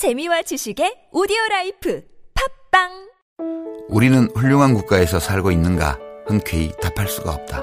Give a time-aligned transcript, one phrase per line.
[0.00, 2.00] 재미와 지식의 오디오 라이프
[2.70, 2.88] 팟빵
[3.90, 7.62] 우리는 훌륭한 국가에서 살고 있는가 흔쾌히 답할 수가 없다.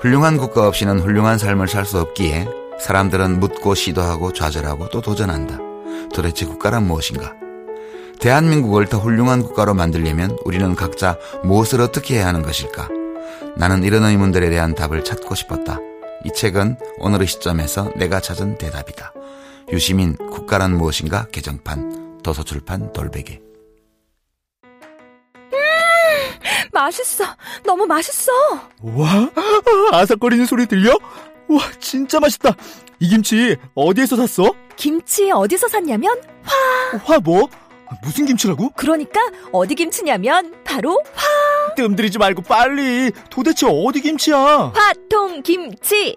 [0.00, 2.46] 훌륭한 국가 없이는 훌륭한 삶을 살 수 없기에
[2.78, 5.60] 사람들은 묻고 시도하고 좌절하고 또 도전한다.
[6.12, 7.32] 도대체 국가란 무엇인가?
[8.20, 12.90] 대한민국을 더 훌륭한 국가로 만들려면 우리는 각자 무엇을 어떻게 해야 하는 것일까?
[13.56, 15.78] 나는 이런 의문들에 대한 답을 찾고 싶었다.
[16.26, 19.14] 이 책은 오늘의 시점에서 내가 찾은 대답이다.
[19.72, 23.40] 유시민 국가란 무엇인가 개정판 도서출판 돌베개
[26.72, 27.24] 맛있어
[27.64, 28.32] 너무 맛있어
[28.82, 29.30] 와,
[29.92, 30.92] 아삭거리는 소리 들려?
[31.46, 32.56] 와, 진짜 맛있다.
[33.00, 34.52] 이 김치 어디에서 샀어?
[34.76, 36.20] 김치 어디서 샀냐면
[37.04, 37.48] 화 뭐?
[38.02, 38.70] 무슨 김치라고?
[38.70, 39.20] 그러니까
[39.52, 41.00] 어디 김치냐면 바로
[41.76, 43.12] 뜸들이지 말고 빨리.
[43.30, 44.72] 도대체 어디 김치야?
[44.74, 46.16] 화통 김치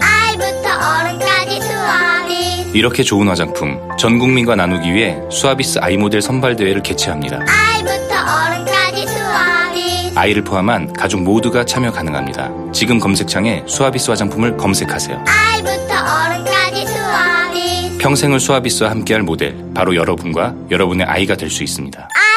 [2.73, 7.39] 이렇게 좋은 화장품 전 국민과 나누기 위해 수아비스 아이 모델 선발 대회를 개최합니다.
[7.47, 10.11] 아이부터 어른까지 수아비.
[10.15, 12.49] 아이를 포함한 가족 모두가 참여 가능합니다.
[12.71, 15.25] 지금 검색창에 수아비스 화장품을 검색하세요.
[15.27, 17.97] 아이부터 어른까지 수아비.
[17.97, 21.99] 평생을 수아비스와 함께할 모델 바로 여러분과 여러분의 아이가 될 수 있습니다.
[21.99, 22.30] 아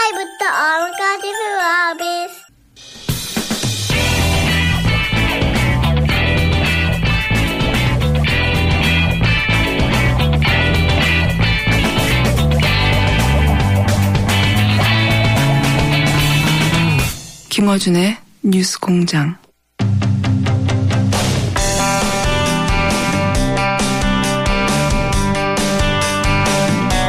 [17.54, 19.36] 김어준의 뉴스 공장.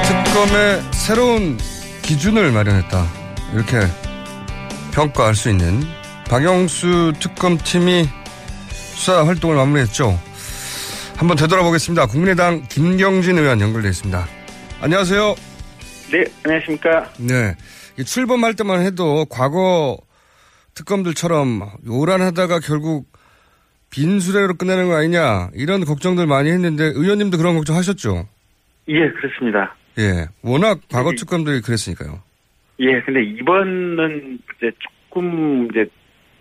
[0.03, 1.57] 특검의 새로운
[2.03, 3.07] 기준을 마련했다.
[3.55, 3.79] 이렇게
[4.94, 5.81] 평가할 수 있는
[6.29, 8.07] 박영수 특검팀이
[8.69, 10.19] 수사 활동을 마무리했죠.
[11.16, 12.05] 한번 되돌아보겠습니다.
[12.05, 14.28] 국민의당 김경진 의원 연결돼 있습니다.
[14.81, 15.35] 안녕하세요.
[16.11, 17.09] 네, 안녕하십니까.
[17.17, 17.55] 네.
[17.97, 19.97] 이 출범할 때만 해도 과거
[20.75, 23.08] 특검들처럼 요란하다가 결국
[23.90, 28.28] 빈수레로 끝나는 거 아니냐 이런 걱정들 많이 했는데 의원님도 그런 걱정 하셨죠?
[28.90, 29.75] 예, 그렇습니다.
[29.97, 30.28] 예.
[30.44, 31.16] 워낙 과거 네.
[31.16, 32.22] 특검들이 그랬으니까요.
[32.80, 35.88] 예, 근데 이번은 이제 조금 이제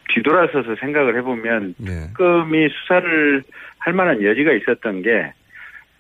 [0.08, 2.08] 뒤돌아서서 생각을 해보면 네.
[2.08, 3.42] 특검이 수사를
[3.78, 5.32] 할 만한 여지가 있었던 게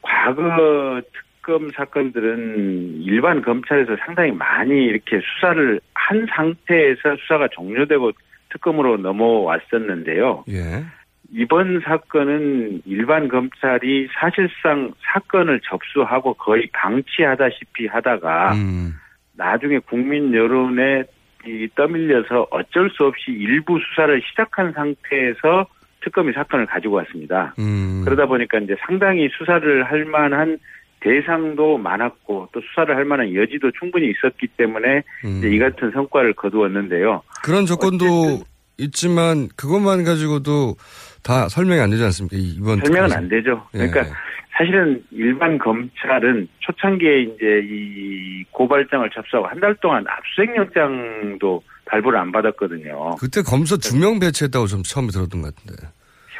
[0.02, 1.00] 과거
[1.44, 8.12] 특검 사건들은 일반 검찰에서 상당히 많이 이렇게 수사를 한 상태에서 수사가 종료되고
[8.50, 10.44] 특검으로 넘어왔었는데요.
[10.48, 10.84] 예.
[11.32, 18.94] 이번 사건은 일반 검찰이 사실상 사건을 접수하고 거의 방치하다시피 하다가 음.
[19.36, 21.04] 나중에 국민 여론에
[21.46, 25.66] 이 떠밀려서 어쩔 수 없이 일부 수사를 시작한 상태에서
[26.00, 27.54] 특검이 사건을 가지고 왔습니다.
[27.58, 28.02] 음.
[28.04, 30.58] 그러다 보니까 이제 상당히 수사를 할 만한
[31.04, 35.42] 대상도 많았고 또 수사를 할 만한 여지도 충분히 있었기 때문에 음.
[35.44, 37.22] 이 같은 성과를 거두었는데요.
[37.44, 38.44] 그런 조건도 어쨌든-
[38.78, 40.74] 있지만 그것만 가지고도
[41.22, 42.36] 다 설명이 안 되지 않습니까?
[42.36, 43.16] 이- 이번 설명은 특검에서.
[43.16, 43.66] 안 되죠.
[43.74, 43.86] 예.
[43.86, 44.16] 그러니까
[44.56, 53.16] 사실은 일반 검찰은 초창기에 이제 이 고발장을 접수하고 한 달 동안 압수수색영장도 발부를 안 받았거든요.
[53.20, 55.86] 그때 검사 두 명 배치했다고 좀 처음에 들었던 것 같은데.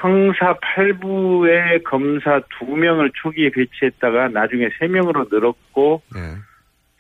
[0.05, 6.21] 형사 8부에 검사 2명을 초기에 배치했다가 나중에 3명으로 늘었고 네.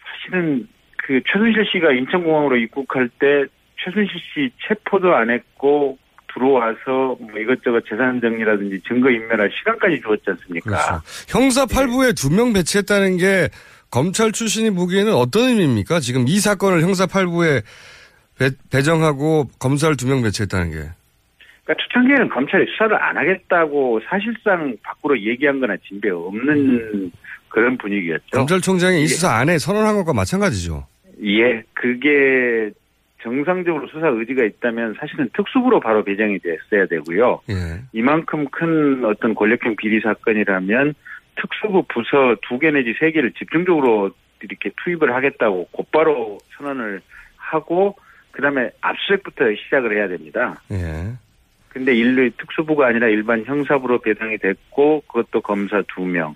[0.03, 0.67] 사실은
[0.97, 3.45] 그 최순실 씨가 인천공항으로 입국할 때
[3.77, 5.99] 최순실 씨 체포도 안 했고
[6.33, 10.71] 들어와서 뭐 이것저것 재산 정리라든지 증거 인멸할 시간까지 주었지 않습니까?
[10.71, 11.03] 그렇죠.
[11.29, 13.51] 형사 8부에 두명 배치했다는 게
[13.91, 16.01] 검찰 출신이 보기에는 어떤 의미입니까?
[16.01, 17.63] 지금 이 사건을 형사 8부에
[18.39, 20.89] 배, 정하고 검사를 두명 배치했다는 게.
[21.65, 27.11] 그러니까 초창기에는 검찰이 수사를 안 하겠다고 사실상 밖으로 얘기한 거나 진배 없는
[27.49, 28.25] 그런 분위기였죠.
[28.33, 30.87] 검찰총장이 이 수사 안에 선언한 것과 마찬가지죠.
[31.25, 32.71] 예, 그게
[33.23, 37.41] 정상적으로 수사 의지가 있다면 사실은 특수부로 바로 배정이 됐어야 되고요.
[37.49, 37.55] 예.
[37.93, 40.95] 이만큼 큰 어떤 권력형 비리 사건이라면
[41.37, 44.11] 특수부 부서 두 개 내지 세 개를 집중적으로
[44.43, 47.01] 이렇게 투입을 하겠다고 곧바로 선언을
[47.37, 47.97] 하고
[48.33, 50.61] 그다음에 압수수색부터 시작을 해야 됩니다.
[50.73, 51.13] 예.
[51.75, 56.35] 근데 일류 특수부가 아니라 일반 형사부로 배당이 됐고 그것도 검사 두 명.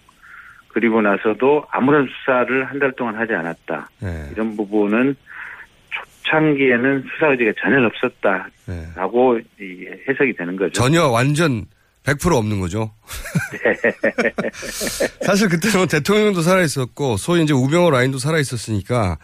[0.68, 3.88] 그리고 나서도 아무런 수사를 한 달 동안 하지 않았다.
[4.02, 4.28] 예.
[4.32, 5.14] 이런 부분은
[6.24, 9.64] 초창기에는 수사 의지가 전혀 없었다라고 예.
[9.64, 10.72] 이 해석이 되는 거죠.
[10.72, 11.64] 전혀 완전
[12.04, 12.90] 100% 없는 거죠.
[15.22, 19.18] 사실 그때는 뭐 대통령도 살아 있었고 소위 이제 우병호 라인도 살아 있었으니까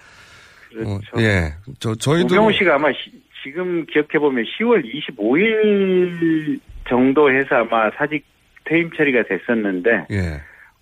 [0.85, 1.03] 어, 그렇죠.
[1.19, 1.55] 예.
[1.79, 3.13] 저 저희도 우병우 씨가 아마 시-
[3.45, 6.59] 지금 기억해 보면 10월 25일
[6.89, 8.25] 정도 해서 아마 사직
[8.65, 10.41] 퇴임 처리가 됐었는데 예.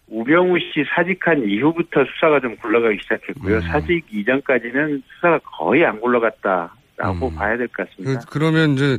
[0.09, 3.57] 우병우 씨 사직한 이후부터 수사가 좀 굴러가기 시작했고요.
[3.57, 3.61] 음.
[3.63, 7.35] 사직 이전까지는 수사가 거의 안 굴러갔다라고 음.
[7.35, 8.21] 봐야 될 것 같습니다.
[8.21, 8.99] 그, 그러면 이제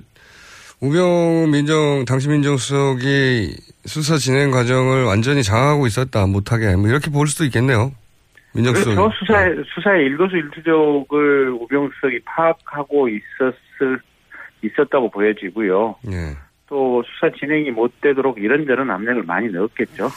[0.81, 3.55] 우병우 민정 당시 민정수석이
[3.85, 7.91] 수사 진행 과정을 완전히 장악하고 있었다 못하게 뭐 이렇게 볼 수도 있겠네요.
[8.53, 8.95] 민정수석이.
[8.95, 9.15] 그렇죠.
[9.19, 13.99] 수사의, 수사의 일거수일투족을 우병우 수석이 파악하고 있었을,
[14.63, 15.95] 있었다고 보여지고요.
[16.11, 16.37] 예.
[16.67, 20.09] 또 수사 진행이 못 되도록 이런저런 압력을 많이 넣었겠죠.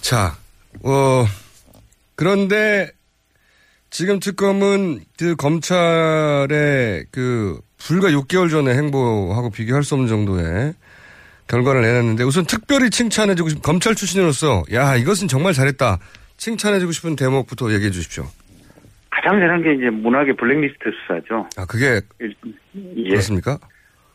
[0.00, 0.32] 자,
[0.84, 1.24] 어,
[2.14, 2.90] 그런데
[3.90, 10.74] 지금 특검은 그 검찰의 그 불과 6개월 전에 행보하고 비교할 수 없는 정도의
[11.48, 15.98] 결과를 내놨는데 우선 특별히 칭찬해주고 검찰 출신으로서 야, 이것은 정말 잘했다.
[16.36, 18.24] 칭찬해주고 싶은 대목부터 얘기해 주십시오.
[19.10, 21.48] 가장 잘한 게 이제 문학의 블랙리스트 수사죠.
[21.56, 23.08] 아, 그게 예.
[23.08, 23.58] 그렇습니까?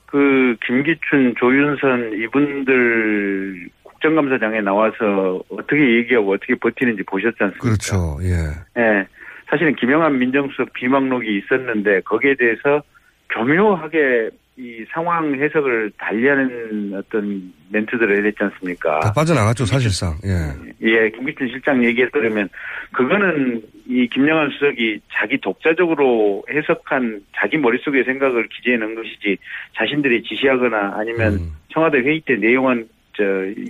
[0.05, 7.63] 그 김기춘, 조윤선 이분들 국정감사장에 나와서 어떻게 얘기하고 어떻게 버티는지 보셨지 않습니까?
[7.63, 8.17] 그렇죠.
[8.21, 8.81] 예.
[8.81, 9.07] 예.
[9.49, 12.83] 사실은 김영한 민정수석 비망록이 있었는데 거기에 대해서
[13.29, 18.99] 교묘하게 이 상황 해석을 달리하는 어떤 멘트들을 해야 되지 않습니까?
[18.99, 20.15] 다 빠져나갔죠, 사실상.
[20.25, 20.87] 예.
[20.87, 22.49] 예, 김기춘 실장 얘기에 따르면
[22.91, 29.37] 그거는 이 김영한 수석이 자기 독자적으로 해석한 자기 머릿속의 생각을 기재해 놓은 것이지
[29.77, 31.51] 자신들이 지시하거나 아니면 음.
[31.69, 33.23] 청와대 회의 때 내용은 저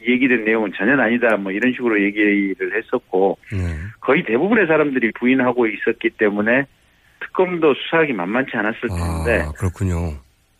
[0.07, 3.57] 얘기된 내용은 전혀 아니다 뭐 이런 식으로 얘기를 했었고 예.
[3.99, 6.65] 거의 대부분의 사람들이 부인하고 있었기 때문에
[7.19, 10.13] 특검도 수사하기 만만치 않았을 텐데 아, 그렇군요.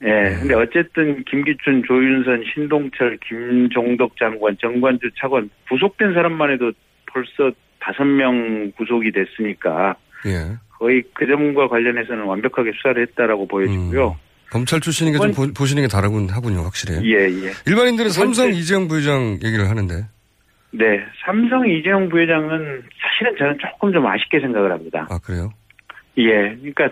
[0.04, 6.72] 예, 근데 어쨌든 김기춘, 조윤선, 신동철, 김종덕 장관, 정관주 차관 구속된 사람만 해도
[7.06, 9.96] 벌써 다섯 명 구속이 됐으니까
[10.26, 10.56] 예.
[10.80, 14.18] 거의 그 점과 관련해서는 완벽하게 수사를 했다라고 보여지고요.
[14.50, 16.96] 검찰 출신이니까 좀 보, 보시는 게 다르군 하군요, 확실히.
[17.14, 17.52] 예, 예.
[17.68, 19.94] 일반인들은 번째- 삼성 이재용 부회장 얘기를 하는데.
[20.74, 20.86] 네,
[21.26, 25.08] 삼성 이재용 부회장은 사실은 저는 조금 좀 아쉽게 생각을 합니다.
[25.12, 25.52] 아, 그래요?
[26.18, 26.90] 예, 그러니까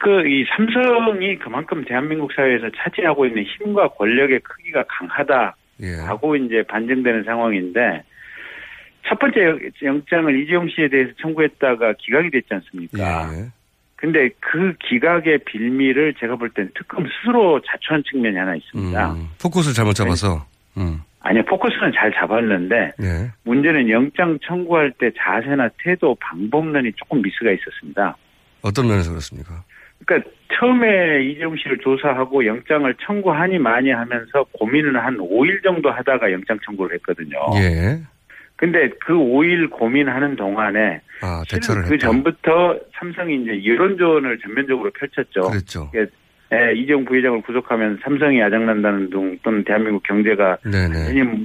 [0.00, 6.44] 그 이 삼성이 그만큼 대한민국 사회에서 차지하고 있는 힘과 권력의 크기가 강하다라고 예.
[6.44, 8.02] 이제 반증되는 상황인데
[9.06, 13.30] 첫 번째 영- 영장을 이재용 씨에 대해서 청구했다가 기각이 됐지 않습니까?
[13.34, 13.46] 예.
[13.96, 19.12] 근데 그 기각의 빌미를 제가 볼 땐 특검 스스로 자초한 측면이 하나 있습니다.
[19.12, 20.46] 음, 포커스를 잘못 잡아서.
[20.78, 21.00] 음.
[21.22, 23.30] 아니요, 포커스는 잘 잡았는데 예.
[23.44, 28.16] 문제는 영장 청구할 때 자세나 태도, 방법론이 조금 미스가 있었습니다.
[28.62, 29.62] 어떤 면에서 그렇습니까?
[30.04, 36.58] 그러니까 처음에 이재용 씨를 조사하고 영장을 청구하니 많이 하면서 고민을 한 5일 정도 하다가 영장
[36.64, 37.38] 청구를 했거든요.
[37.56, 38.00] 예.
[38.56, 42.06] 근데 그 5일 고민하는 동안에 아, 대처를 그 했다.
[42.06, 45.48] 전부터 삼성이 이제 여론전을 전면적으로 펼쳤죠.
[45.48, 45.90] 그랬죠.
[45.94, 46.06] 예,
[46.52, 50.58] 예, 이재용 부회장을 구속하면 삼성이 아작난다는 등 또는 대한민국 경제가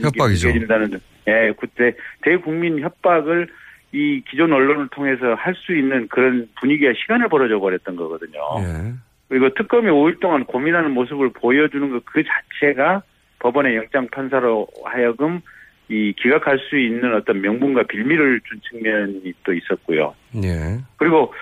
[0.01, 0.51] 협박이죠.
[0.89, 0.99] 등.
[1.27, 3.47] 예, 그때 대국민 협박을
[3.95, 8.39] 이 기존 언론을 통해서 할 수 있는 그런 분위기와 시간을 벌어져 버렸던 거거든요.
[8.59, 8.93] 예.
[9.29, 13.01] 그리고 특검이 5일 동안 고민하는 모습을 보여주는 것 그 자체가
[13.39, 15.39] 법원의 영장 판사로 하여금
[15.87, 20.13] 이 기각할 수 있는 어떤 명분과 빌미를 준 측면이 또 있었고요.
[20.43, 20.79] 예.
[20.97, 21.33] 그리고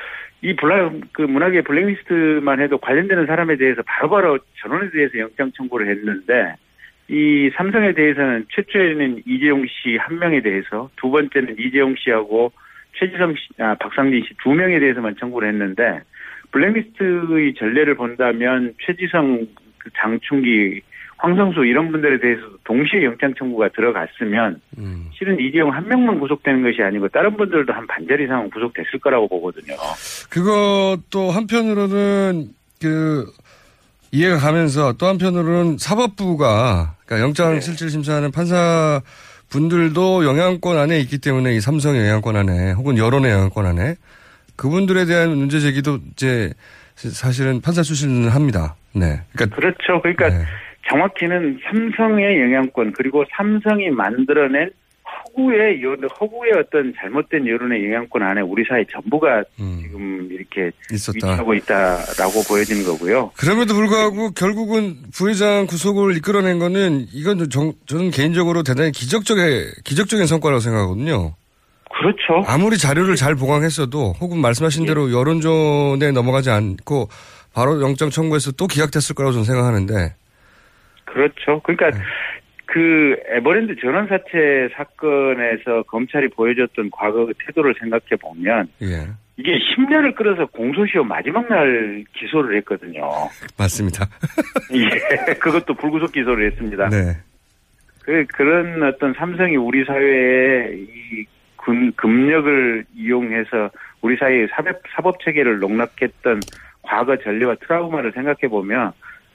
[0.42, 6.56] 이 블라, 그 문학의 블랙리스트만 해도 관련되는 사람에 대해서 바로바로 전원에 대해서 영장 청구를 했는데
[7.10, 12.52] 이 삼성에 대해서는 최초에는 이재용 씨 한 명에 대해서 두 번째는 이재용 씨하고
[12.98, 16.02] 최지성 씨, 아, 박상진 씨 두 명에 대해서만 청구를 했는데
[16.52, 19.48] 블랙리스트의 전례를 본다면 최지성,
[19.80, 20.82] 그 장충기,
[21.18, 25.10] 황성수 이런 분들에 대해서도 동시에 영장 청구가 들어갔으면 음.
[25.14, 29.76] 실은 이재용 한 명만 구속되는 것이 아니고 다른 분들도 한 반절 이상은 구속됐을 거라고 보거든요.
[30.30, 32.48] 그것도 한편으로는
[32.82, 33.26] 그
[34.14, 37.60] 이해가 가면서 또 한편으로는 사법부가 그러니까 영장 네.
[37.60, 39.02] 실질 심사하는 판사
[39.50, 43.96] 분들도 영향권 안에 있기 때문에 이 삼성 영향권 안에 혹은 여론의 영향권 안에
[44.56, 46.54] 그분들에 대한 문제 제기도 이제
[46.96, 48.76] 사실은 판사 출신은 합니다.
[48.94, 49.22] 네.
[49.34, 50.00] 그러니까 그렇죠.
[50.04, 50.46] 그러니까 네.
[50.90, 54.70] 정확히는 삼성의 영향권 그리고 삼성이 만들어낸
[55.38, 61.16] 허구의 여- 허구의 어떤 잘못된 여론의 영향권 안에 우리 사회 전부가 음, 지금 이렇게 있었다.
[61.16, 63.32] 위치하고 있다라고 보여지는 거고요.
[63.38, 69.44] 그럼에도 불구하고 결국은 부회장 구속을 이끌어낸 거는 이건 정- 저는 개인적으로 대단히 기적적인
[69.84, 71.34] 기적적인 성과라고 생각하거든요.
[71.96, 72.44] 그렇죠.
[72.48, 77.08] 아무리 자료를 잘 보강했어도 혹은 말씀하신 대로 여론전에 넘어가지 않고
[77.54, 80.16] 바로 영장 청구해서 또 기각됐을 거라고 저는 생각하는데
[81.06, 81.62] 그렇죠.
[81.64, 82.04] 그러니까 네.
[82.74, 89.06] 그 에버랜드 전원 사채 사건에서 검찰이 보여줬던 과거 의 태도를 생각해 보면 예
[89.38, 93.04] 이게 10년을 끌어서 공소시효 마지막 날 기소를 했거든요.
[93.60, 94.08] 맞습니다.
[94.74, 96.90] 예, 그것도 불구속 기소를 했습니다.
[96.90, 97.16] 네.
[98.02, 101.26] 그, 그런 어떤 삼성이 우리 사회에 이
[101.58, 103.70] 금, 금력을 이용해서
[104.02, 106.40] 우리 사회의 사법, 사법 체계를 농락했던
[106.82, 108.94] 과거 전례와 트라우마를 생각해 보면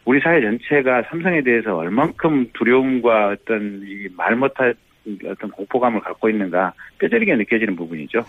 [0.09, 4.75] 우리 사회 전체가 삼성에 대해서 얼만큼 두려움과 어떤 이 말 못할
[5.27, 8.25] 어떤 공포감을 갖고 있는가 뼈저리게 느껴지는 부분이죠.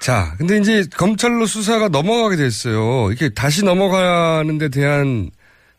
[0.00, 3.10] 자, 근데 이제 검찰로 수사가 넘어가게 됐어요.
[3.10, 5.30] 이게 다시 넘어가는 데 대한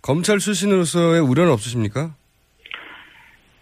[0.02, 2.16] 검찰 출신으로서의 우려는 없으십니까?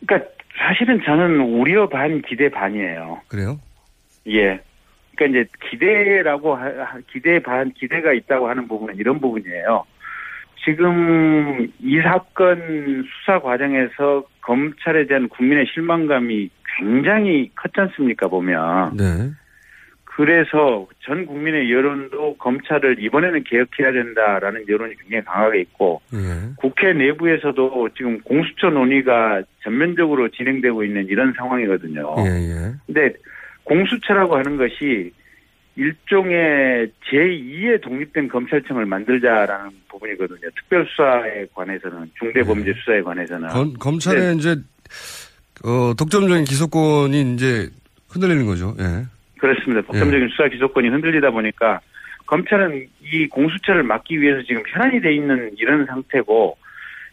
[0.05, 3.21] 그러니까 사실은 저는 우려 반 기대 반이에요.
[3.27, 3.59] 그래요?
[4.29, 4.61] 예.
[5.17, 6.57] 그러니까 이제 기대라고
[7.11, 9.83] 기대 반 기대가 있다고 하는 부분은 이런 부분이에요.
[10.67, 18.97] 지금 이 사건 수사 과정에서 검찰에 대한 국민의 실망감이 굉장히 컸지 않습니까 보면.
[18.97, 19.31] 네.
[20.03, 26.17] 그래서 전 국민의 여론도 검찰을 이번에는 개혁해야 된다라는 여론이 굉장히 강하게 있고 예.
[26.57, 32.15] 국회 내부에서도 지금 공수처 논의가 전면적으로 진행되고 있는 이런 상황이거든요.
[32.25, 32.73] 예, 예.
[32.87, 33.13] 근데
[33.63, 35.13] 공수처라고 하는 것이
[35.77, 40.49] 일종의 제2의 독립된 검찰청을 만들자라는 부분이거든요.
[40.55, 44.55] 특별수사에 관해서는 중대범죄 수사에 관해서는 검, 검찰의 이제
[45.63, 47.69] 어, 독점적인 기소권이 이제
[48.09, 48.75] 흔들리는 거죠.
[48.79, 49.05] 예.
[49.39, 49.85] 그렇습니다.
[49.85, 51.79] 독점적인 수사 기소권이 흔들리다 보니까
[52.25, 56.57] 검찰은 이 공수처를 막기 위해서 지금 현안이 돼 있는 이런 상태고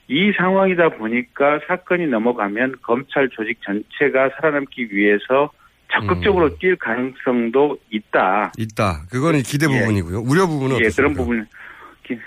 [0.09, 5.51] 이 상황이다 보니까 사건이 넘어가면 검찰 조직 전체가 살아남기 위해서
[5.95, 6.57] 적극적으로 음.
[6.61, 8.53] 뛸 가능성도 있다.
[8.59, 9.03] 있다.
[9.11, 9.79] 그거는 기대 예.
[9.81, 10.21] 부분이고요.
[10.21, 10.89] 우려 부분은 예?
[10.97, 11.47] 그런 부분.
[12.05, 12.19] 기-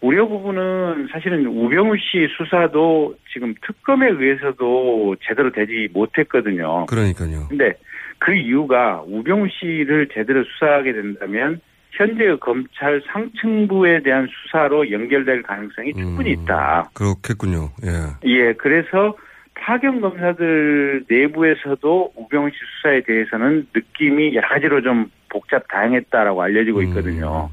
[0.00, 6.86] 우려 부분은 사실은 우병우 씨 수사도 지금 특검에 의해서도 제대로 되지 못했거든요.
[6.86, 7.46] 그러니까요.
[7.48, 7.74] 근데
[8.18, 11.60] 그 이유가 우병우 씨를 제대로 수사하게 된다면
[11.92, 16.42] 현재의 검찰 상층부에 대한 수사로 연결될 가능성이 충분히 음.
[16.42, 16.90] 있다.
[16.94, 17.70] 그렇겠군요.
[17.84, 18.28] 예.
[18.30, 19.16] 예, 그래서
[19.60, 27.50] 파견 검사들 내부에서도 우병우 씨 수사에 대해서는 느낌이 여러 가지로 좀 복잡 다양했다라고 알려지고 있거든요.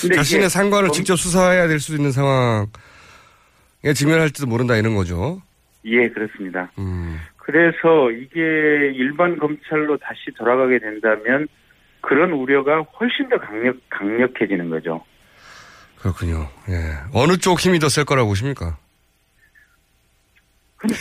[0.00, 0.16] 근데 음.
[0.16, 2.66] 자신의 상관을 검- 직접 수사해야 될 수도 있는 상황에
[3.94, 5.40] 직면할지도 모른다 이런 거죠.
[5.84, 6.70] 예, 그렇습니다.
[6.78, 7.18] 음.
[7.36, 8.40] 그래서 이게
[8.94, 11.46] 일반 검찰로 다시 돌아가게 된다면
[12.00, 15.04] 그런 우려가 훨씬 더 강력, 강력해지는 거죠.
[15.98, 16.48] 그렇군요.
[16.68, 16.74] 예.
[17.12, 18.78] 어느 쪽 힘이 더 셀 거라고 보십니까?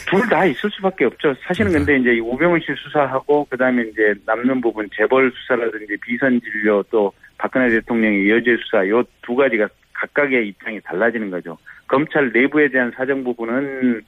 [0.10, 1.34] 둘 다 있을 수밖에 없죠.
[1.46, 1.72] 사실은.
[1.72, 7.14] 근데 이제 이 오병훈 씨 수사하고 그다음에 이제 남는 부분 재벌 수사라든지 비선 진료 또
[7.38, 11.58] 박근혜 대통령의 여죄 수사 요 두 가지가 각각의 입장이 달라지는 거죠.
[11.88, 14.02] 검찰 내부에 대한 사정 부분은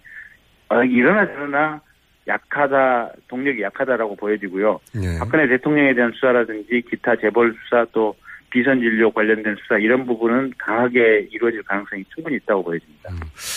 [0.70, 1.82] 어, 이러나 저러나
[2.28, 4.80] 약하다 동력이 약하다라고 보여지고요.
[5.04, 5.20] 예.
[5.20, 8.16] 박근혜 대통령에 대한 수사라든지 기타 재벌 수사 또
[8.50, 13.10] 비선 진료 관련된 수사 이런 부분은 강하게 이루어질 가능성이 충분히 있다고 보여집니다.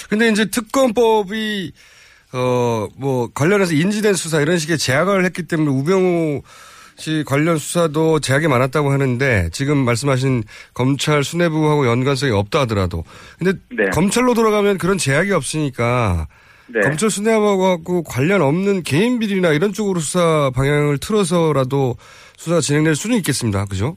[0.09, 1.73] 근데 이제 특검법이
[2.34, 6.42] 어 뭐 관련해서 인지된 수사 이런 식의 제약을 했기 때문에 우병우
[6.96, 13.02] 씨 관련 수사도 제약이 많았다고 하는데 지금 말씀하신 검찰 수뇌부하고 연관성이 없다 하더라도
[13.38, 13.90] 근데 네.
[13.90, 16.28] 검찰로 돌아가면 그런 제약이 없으니까
[16.68, 16.80] 네.
[16.80, 21.96] 검찰 수뇌부하고 관련 없는 개인 비리나 이런 쪽으로 수사 방향을 틀어서라도
[22.36, 23.64] 수사가 진행될 수는 있겠습니다.
[23.64, 23.96] 그죠?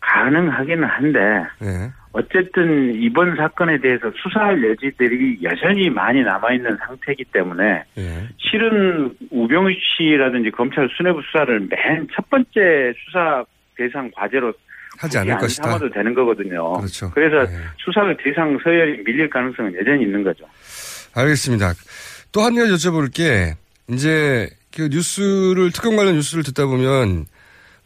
[0.00, 1.18] 가능하기는 한데
[1.62, 1.92] 예.
[2.12, 8.28] 어쨌든 이번 사건에 대해서 수사할 여지들이 여전히 많이 남아있는 상태이기 때문에 예.
[8.38, 13.44] 실은 우병우 씨라든지 검찰 수뇌부 수사를 맨 첫 번째 수사
[13.76, 14.52] 대상 과제로
[14.98, 15.62] 하지 않을 안 것이다.
[15.64, 16.72] 삼아도 되는 거거든요.
[16.74, 17.10] 그렇죠.
[17.12, 17.56] 그래서 예.
[17.78, 20.44] 수사의 대상 서열이 밀릴 가능성은 여전히 있는 거죠.
[21.14, 21.72] 알겠습니다.
[22.32, 23.54] 또 한 가지 여쭤볼 게
[23.88, 27.24] 이제 그 뉴스를 특검 관련 뉴스를 듣다 보면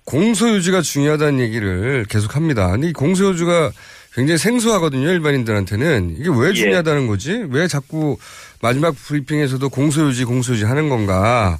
[0.04, 2.70] 공소유지가 중요하다는 얘기를 계속 합니다.
[2.70, 3.70] 근데 이 공소유지가
[4.16, 6.16] 굉장히 생소하거든요, 일반인들한테는.
[6.18, 6.52] 이게 왜 예.
[6.54, 7.46] 중요하다는 거지?
[7.50, 8.16] 왜 자꾸
[8.62, 11.58] 마지막 브리핑에서도 공소유지, 공소유지 하는 건가?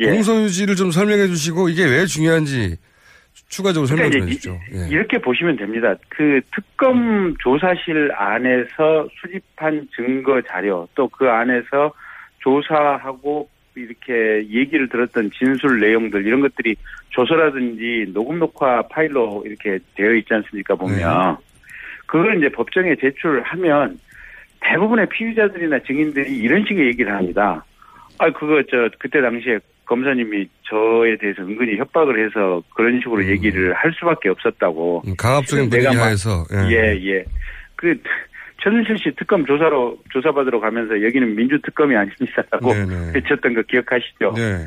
[0.00, 0.12] 예.
[0.12, 2.76] 공소유지를 좀 설명해 주시고 이게 왜 중요한지
[3.48, 4.60] 추가적으로 설명 좀 그러니까 해주죠.
[4.70, 4.88] 이제 예.
[4.88, 5.94] 이렇게 보시면 됩니다.
[6.08, 11.92] 그 특검 조사실 안에서 수집한 증거 자료 또 그 안에서
[12.38, 16.76] 조사하고 이렇게 얘기를 들었던 진술 내용들 이런 것들이
[17.10, 21.36] 조서라든지 녹음 녹화 파일로 이렇게 되어 있지 않습니까 보면
[22.06, 23.98] 그걸 이제 법정에 제출하면
[24.60, 27.64] 대부분의 피의자들이나 증인들이 이런 식의 얘기를 합니다.
[28.18, 33.92] 아 그거 저 그때 당시에 검사님이 저에 대해서 은근히 협박을 해서 그런 식으로 얘기를 할
[33.98, 35.02] 수밖에 없었다고.
[35.06, 36.44] 음, 강압적인 분위기 막- 하에서.
[36.70, 37.24] 예, 예.
[37.76, 37.96] 그,
[38.62, 43.12] 최순실 씨 특검 조사로, 조사받으러 가면서 여기는 민주 특검이 아닙니다라고 네네.
[43.14, 44.32] 외쳤던 거 기억하시죠?
[44.34, 44.66] 네.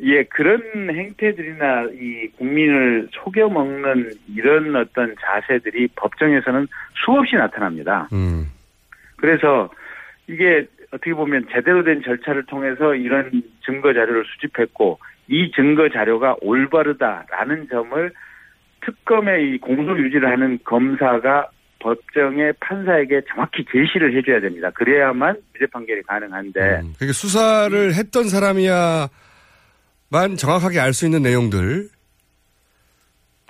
[0.00, 0.60] 예, 그런
[0.90, 6.66] 행태들이나 이 국민을 속여 먹는 이런 어떤 자세들이 법정에서는
[7.04, 8.08] 수없이 나타납니다.
[8.12, 8.50] 음.
[9.16, 9.70] 그래서
[10.26, 13.30] 이게 어떻게 보면 제대로 된 절차를 통해서 이런
[13.64, 14.98] 증거 자료를 수집했고
[15.28, 18.12] 이 증거 자료가 올바르다라는 점을
[18.84, 21.48] 특검의 이 공소 유지를 하는 검사가
[21.78, 24.70] 법정의 판사에게 정확히 제시를 해줘야 됩니다.
[24.70, 26.94] 그래야만 유죄 판결이 가능한데 음.
[26.98, 29.08] 그게 수사를 했던 사람이야
[30.14, 31.88] 만 정확하게 알 수 있는 내용들.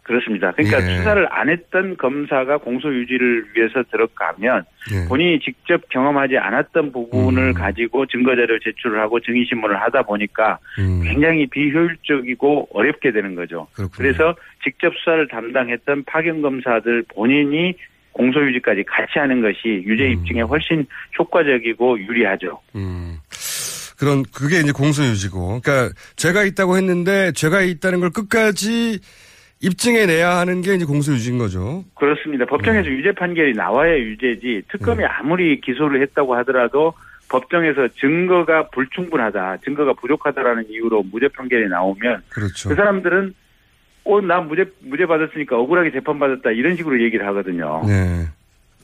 [0.03, 0.53] 그렇습니다.
[0.53, 0.97] 그러니까 예.
[0.99, 5.09] 수사를 안 했던 검사가 공소 유지를 위해서 들어가면 예.
[5.09, 7.53] 본인이 직접 경험하지 않았던 부분을 음.
[7.55, 11.03] 가지고 증거자료 제출을 하고 증인신문을 하다 보니까 음.
[11.03, 13.67] 굉장히 비효율적이고 어렵게 되는 거죠.
[13.75, 13.97] 그렇군요.
[13.97, 17.75] 그래서 직접 수사를 담당했던 파견 검사들 본인이
[18.13, 20.87] 공소유지까지 같이 하는 것이 유죄 입증에 훨씬
[21.19, 22.61] 효과적이고 유리하죠.
[22.77, 23.19] 음.
[23.99, 25.61] 그런 그게 이제 공소유지고.
[25.61, 29.01] 그러니까 죄가 있다고 했는데 죄가 있다는 걸 끝까지
[29.61, 31.85] 입증해 내야 하는 게 이제 공소유지인 거죠.
[31.95, 32.45] 그렇습니다.
[32.45, 36.93] 법정에서 유죄 판결이 나와야 유죄지 특검이 아무리 기소를 했다고 하더라도
[37.29, 42.69] 법정에서 증거가 불충분하다, 증거가 부족하다라는 이유로 무죄 판결이 나오면 그렇죠.
[42.69, 43.35] 그 사람들은
[44.05, 47.83] 어, 나 무죄, 무죄 받았으니까 억울하게 재판 받았다 이런 식으로 얘기를 하거든요.
[47.87, 48.27] 네.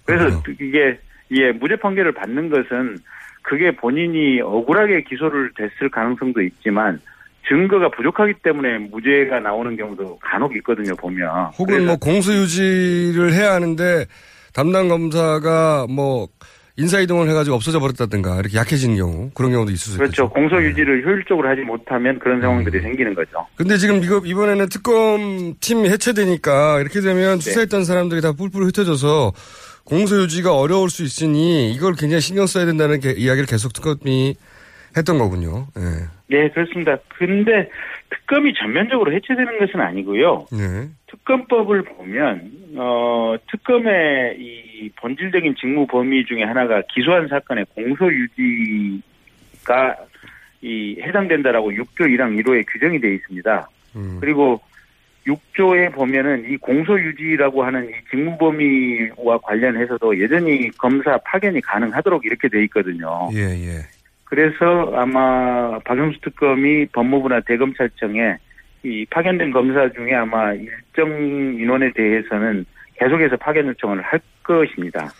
[0.07, 0.99] 그래서 이게
[1.33, 2.97] 예 무죄 판결을 받는 것은
[3.43, 7.01] 그게 본인이 억울하게 기소를 됐을 가능성도 있지만
[7.49, 11.29] 증거가 부족하기 때문에 무죄가 나오는 경우도 간혹 있거든요 보면
[11.59, 14.07] 혹은 뭐 공소유지를 해야 하는데
[14.53, 16.29] 담당 검사가 뭐
[16.77, 20.31] 인사이동을 해가지고 없어져 버렸다든가 이렇게 약해진 경우 그런 경우도 있을 수 그렇죠 있겠죠.
[20.31, 23.47] 공소 유지를 효율적으로 하지 못하면 그런 상황들이 생기는 거죠.
[23.57, 27.41] 근데 지금 이거 이번에는 특검 팀이 해체되니까 이렇게 되면 네.
[27.41, 29.33] 수사했던 사람들이 다 뿔뿔 흩어져서
[29.91, 34.35] 공소유지가 어려울 수 있으니 이걸 굉장히 신경 써야 된다는 게- 이야기를 계속 특검이
[34.97, 35.67] 했던 거군요.
[35.77, 36.07] 예.
[36.29, 36.97] 네 그렇습니다.
[37.19, 37.69] 근데
[38.11, 40.47] 특검이 전면적으로 해체되는 것은 아니고요.
[40.53, 40.89] 네.
[41.09, 49.97] 특검법을 보면 어 특검의 이 본질적인 직무 범위 중에 하나가 기소한 사건의 공소 유지가
[50.63, 53.69] 이 해당된다라고 6조 1항 1호에 규정이 되어 있습니다.
[53.97, 54.19] 음.
[54.21, 54.61] 그리고
[55.27, 62.49] 6조에 보면은 이 공소 유지라고 하는 이 직무 범위와 관련해서도 여전히 검사 파견이 가능하도록 이렇게
[62.49, 63.29] 돼 있거든요.
[63.35, 63.87] 예, 예.
[64.25, 68.37] 그래서 아마 박영수 특검이 법무부나 대검찰청에
[68.85, 71.11] 이 파견된 검사 중에 아마 일정
[71.59, 72.65] 인원에 대해서는
[72.99, 75.13] 계속해서 파견 요청을 할 것입니다.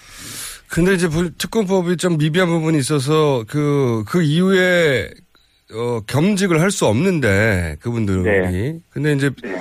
[0.71, 5.11] 근데 이제 부- 특검법이 좀 미비한 부분이 있어서 그, 그 이후에
[5.75, 8.23] 어, 겸직을 할 수 없는데 그분들이.
[8.23, 8.79] 네.
[8.91, 9.57] 근데 이제 네.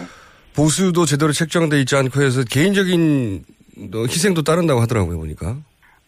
[0.59, 3.43] 보수도 제대로 책정돼 있지 않고 해서 개인적인
[3.95, 5.55] 어, 희생도 따른다고 하더라고요, 보니까.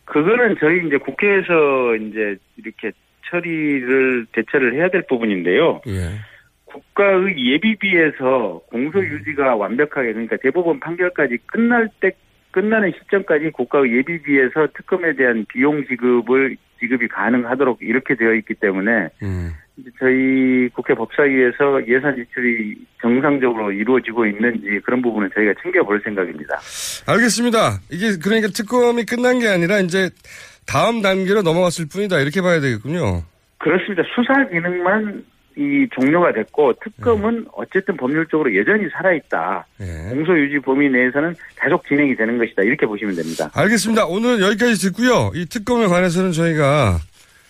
[0.03, 2.91] 그거는 저희 이제 국회에서 이제 이렇게
[3.29, 5.81] 처리를 대처를 해야 될 부분인데요.
[5.87, 6.19] 예.
[6.65, 12.11] 국가의 예비비에서 공소 유지가 완벽하게 그러니까 대법원 판결까지 끝날 때
[12.51, 19.51] 끝나는 시점까지 국가의 예비비에서 특검에 대한 비용 지급을 지급이 가능하도록 이렇게 되어 있기 때문에 음.
[19.99, 26.59] 저희 국회 법사위에서 예산 지출이 정상적으로 이루어지고 있는지 그런 부분은 저희가 챙겨볼 생각입니다.
[27.07, 27.79] 알겠습니다.
[27.89, 30.09] 이게 그러니까 특검이 끝난 게 아니라 이제
[30.67, 32.19] 다음 단계로 넘어갔을 뿐이다.
[32.19, 33.23] 이렇게 봐야 되겠군요.
[33.57, 34.03] 그렇습니다.
[34.13, 35.23] 수사 기능만
[35.57, 39.65] 이 종료가 됐고 특검은 어쨌든 법률적으로 여전히 살아있다.
[39.81, 40.09] 예.
[40.09, 42.63] 공소 유지 범위 내에서는 계속 진행이 되는 것이다.
[42.63, 43.49] 이렇게 보시면 됩니다.
[43.53, 44.05] 알겠습니다.
[44.05, 45.31] 오늘 여기까지 듣고요.
[45.35, 46.99] 이 특검에 관해서는 저희가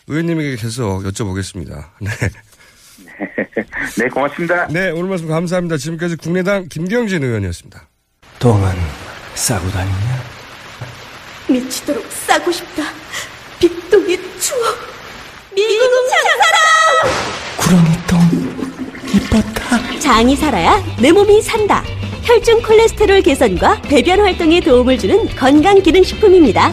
[0.08, 1.86] 의원님에게 계속 여쭤보겠습니다.
[2.02, 2.10] 네.
[3.98, 4.68] 네, 고맙습니다.
[4.68, 5.78] 네, 오늘 말씀 감사합니다.
[5.78, 7.88] 지금까지 국내당 김경진 의원이었습니다.
[8.40, 8.72] 똥은
[9.36, 10.24] 싸고 다니냐?
[11.50, 12.84] 미치도록 싸고 싶다.
[13.60, 14.78] 빅동의 추억.
[15.54, 16.62] 미국 장사랑!
[17.58, 20.00] 구렁이 똥 이뻤다.
[20.00, 21.84] 장이 살아야 내 몸이 산다.
[22.24, 26.72] 혈중 콜레스테롤 개선과 배변 활동에 도움을 주는 건강 기능 식품입니다.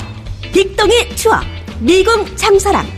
[0.52, 1.42] 빅동의 추억.
[1.80, 2.97] 미궁 장사랑.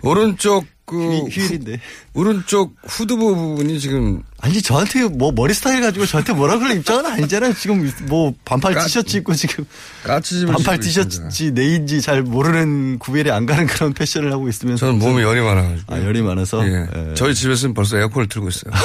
[0.03, 0.97] 오른쪽 그
[1.29, 1.81] 휴일인데.
[2.15, 7.55] 오른쪽 후두부 부분이 지금 아니, 저한테 뭐, 머리 스타일 가지고 저한테 뭐라 그럴 입장은 아니잖아요.
[7.55, 9.65] 지금 뭐, 반팔 까- 티셔츠 입고 지금.
[10.05, 10.79] 반팔.
[10.79, 14.87] 티셔츠 네인지 잘 모르는 구별이 안 가는 그런 패션을 하고 있으면서.
[14.87, 15.93] 저는 몸에 열이 많아가지고.
[15.95, 16.65] 아, 열이 많아서?
[16.67, 16.87] 예.
[17.11, 17.15] 예.
[17.15, 18.73] 저희 집에서는 벌써 에어컨을 틀고 있어요.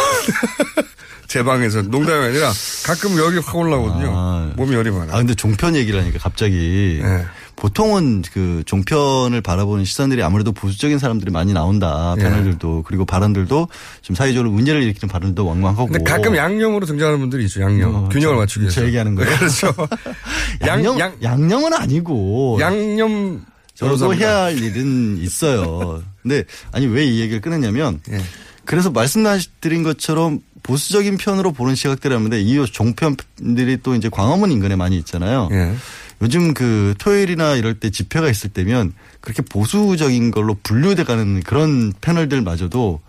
[1.27, 2.51] 제 방에서 농담이 아니라
[2.85, 4.53] 가끔 여기 확 올라오거든요.
[4.57, 5.13] 몸이 열이 많아.
[5.13, 6.99] 아, 근데 종편 얘기를 하니까 갑자기.
[7.01, 7.25] 네.
[7.62, 12.15] 보통은 그 종편을 바라보는 시선들이 아무래도 보수적인 사람들이 많이 나온다.
[12.17, 12.24] 예.
[12.24, 12.82] 패널들도.
[12.88, 13.67] 그리고 발언들도
[14.02, 15.86] 좀 사회적으로 문제를 일으키는 발언도 왕왕하고.
[15.86, 17.62] 근데 가끔 양념으로 등장하는 분들이 있죠.
[17.62, 17.93] 양념.
[17.93, 18.82] 어, 균형을 저- 맞추기 위해서.
[18.82, 19.30] 저 얘기하는 거예요?
[19.38, 19.76] 그렇죠.
[20.65, 22.58] 양념, 양, 양념은 아니고.
[22.60, 23.45] 양념
[23.76, 24.26] 저도 변호사입니다.
[24.28, 26.02] 해야 할 일은 있어요.
[26.24, 28.19] 근데 아니 왜 이 얘기를 꺼냈냐면 예.
[28.65, 34.97] 그래서 말씀드린 것처럼 보수적인 편으로 보는 시각들이 있는데 이 종편들이 또 이제 광화문 인근에 많이
[34.97, 35.50] 있잖아요.
[35.52, 35.74] 예.
[36.21, 42.99] 요즘 그 토요일이나 이럴 때 집회가 있을 때면 그렇게 보수적인 걸로 분류돼 가는 그런 패널들마저도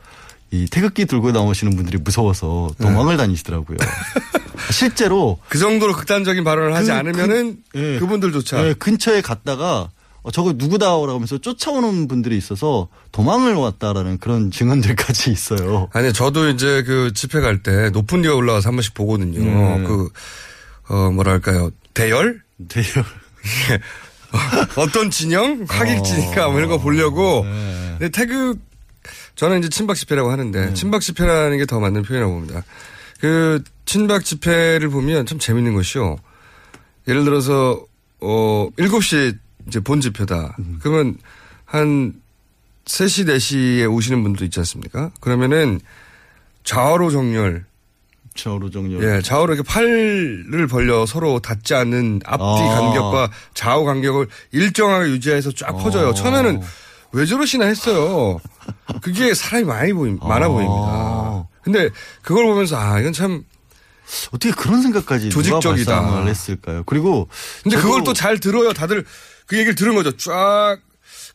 [0.50, 3.78] 이 태극기 들고 나오시는 분들이 무서워서 도망을 다니시더라고요.
[4.70, 7.98] 실제로 그 정도로 극단적인 발언을 하지 그- 않으면은 그- 예.
[7.98, 9.90] 그분들조차 예, 근처에 갔다가
[10.22, 15.88] 어, 저거 누구다라고 하면서 쫓아오는 분들이 있어서 도망을 왔다라는 그런 증언들까지 있어요.
[15.92, 19.40] 아니, 저도 이제 그 집회 갈 때 높은 데가 올라가서 한 번씩 보거든요.
[19.40, 19.84] 네.
[19.84, 20.08] 그,
[20.88, 21.70] 어, 뭐랄까요.
[21.94, 22.41] 대열?
[22.68, 23.04] 대열.
[24.76, 25.64] 어떤 진영?
[25.68, 27.42] 하객진인가 뭐 이런 거 보려고.
[27.98, 28.58] 근데 태극,
[29.36, 32.64] 저는 이제 친박 집회라고 하는데, 친박 집회라는 게 더 맞는 표현이라고 봅니다.
[33.20, 36.16] 그, 친박 집회를 보면 참 재밌는 것이요.
[37.08, 37.84] 예를 들어서,
[38.20, 39.36] 어, 7시
[39.68, 40.56] 이제 본 집회다.
[40.80, 41.16] 그러면
[41.64, 42.14] 한
[42.84, 45.10] 3시, 4시에 오시는 분도 있지 않습니까?
[45.20, 45.80] 그러면은
[46.64, 47.64] 좌우로 정렬.
[48.34, 49.02] 좌우로 정렬.
[49.02, 52.74] 예, 좌우로 이렇게 팔을 벌려 서로 닿지 않는 앞뒤 아.
[52.80, 56.14] 간격과 좌우 간격을 일정하게 유지해서 쫙 퍼져요.
[56.14, 56.60] 처음에는
[57.12, 58.40] 왜 저러시나 했어요.
[59.02, 61.46] 그게 사람이 많이 보임, 많아 보입니다.
[61.62, 61.90] 근데
[62.22, 63.44] 그걸 보면서 아, 이건 참
[64.32, 66.24] 어떻게 그런 생각까지 조직적이다.
[66.24, 66.82] 했을까요?
[66.86, 67.28] 그리고
[67.62, 68.72] 근데 그걸 또 잘 들어요.
[68.72, 69.04] 다들
[69.46, 70.16] 그 얘기를 들은 거죠.
[70.16, 70.78] 쫙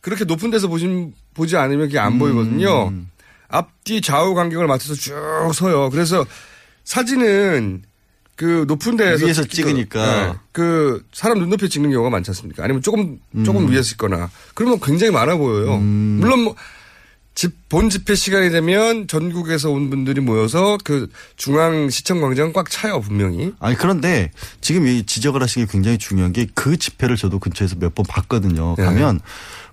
[0.00, 2.92] 그렇게 높은 데서 보신 보지 않으면 그게 안 보이거든요.
[3.48, 5.14] 앞뒤 좌우 간격을 맞춰서 쭉
[5.54, 5.88] 서요.
[5.90, 6.26] 그래서
[6.88, 7.82] 사진은
[8.34, 10.26] 그 높은 데에서 위에서 찍으니까.
[10.32, 10.38] 네.
[10.52, 12.64] 그 사람 눈높이 찍는 경우가 많지 않습니까?
[12.64, 13.70] 아니면 조금 조금 음.
[13.70, 15.76] 위에서 있거나 그러면 굉장히 많아 보여요.
[15.76, 16.54] 물론 뭐
[17.34, 23.00] 집, 본 집회 시간이 되면 전국에서 온 분들이 모여서 그 중앙 시청 광장 꽉 차요,
[23.02, 23.52] 분명히.
[23.60, 24.30] 아니 그런데
[24.62, 28.76] 지금 이 지적을 하신 게 굉장히 중요한 게 그 집회를 저도 근처에서 몇 번 봤거든요.
[28.78, 28.84] 네.
[28.84, 29.20] 가면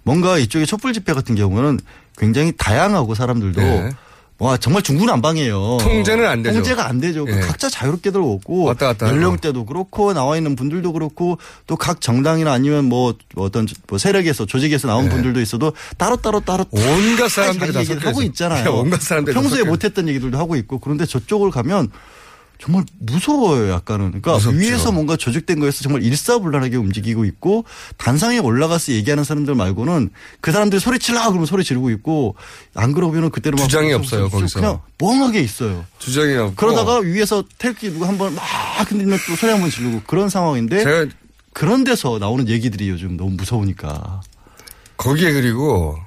[0.03, 1.79] 뭔가 이쪽에 촛불 집회 같은 경우는
[2.17, 3.91] 굉장히 다양하고 사람들도 네.
[4.37, 5.77] 와 정말 중구난방이에요.
[5.81, 6.55] 통제는 안 되죠.
[6.55, 7.25] 통제가 안 되죠.
[7.29, 7.39] 예.
[7.39, 9.07] 각자 자유롭게들 오고 왔다 갔다.
[9.07, 14.87] 연령대도 그렇고 나와 있는 분들도 그렇고 또 각 정당이나 아니면 뭐 어떤 뭐 세력에서 조직에서
[14.89, 15.11] 나온 네.
[15.11, 18.21] 분들도 있어도 따로 따로 따로 온갖 사람들이 다 하고.
[18.23, 18.63] 있잖아요.
[18.65, 21.89] 네, 온갖 사람들이 다 평소에 못했던 얘기들도 하고 있고 그런데 저쪽을 가면
[22.59, 24.07] 정말 무서워요, 약간은.
[24.09, 24.57] 그러니까 무섭죠.
[24.57, 27.65] 위에서 뭔가 조직된 거에서 정말 일사불란하게 움직이고 있고
[27.97, 30.09] 단상에 올라가서 얘기하는 사람들 말고는
[30.41, 32.35] 그 사람들이 소리 치라 그러면 소리 지르고 있고
[32.73, 34.59] 안 그러면은 그때로 막 주장이 없어요, 거기서.
[34.59, 35.85] 그냥 멍하게 있어요.
[35.99, 36.55] 주장이 없고.
[36.55, 38.43] 그러다가 위에서 태극기 누가 한번 막
[38.89, 41.07] 흔들면 또 소리 한번 지르고 그런 상황인데 제가
[41.53, 44.21] 그런 데서 나오는 얘기들이 요즘 너무 무서우니까.
[44.97, 45.97] 거기에 그리고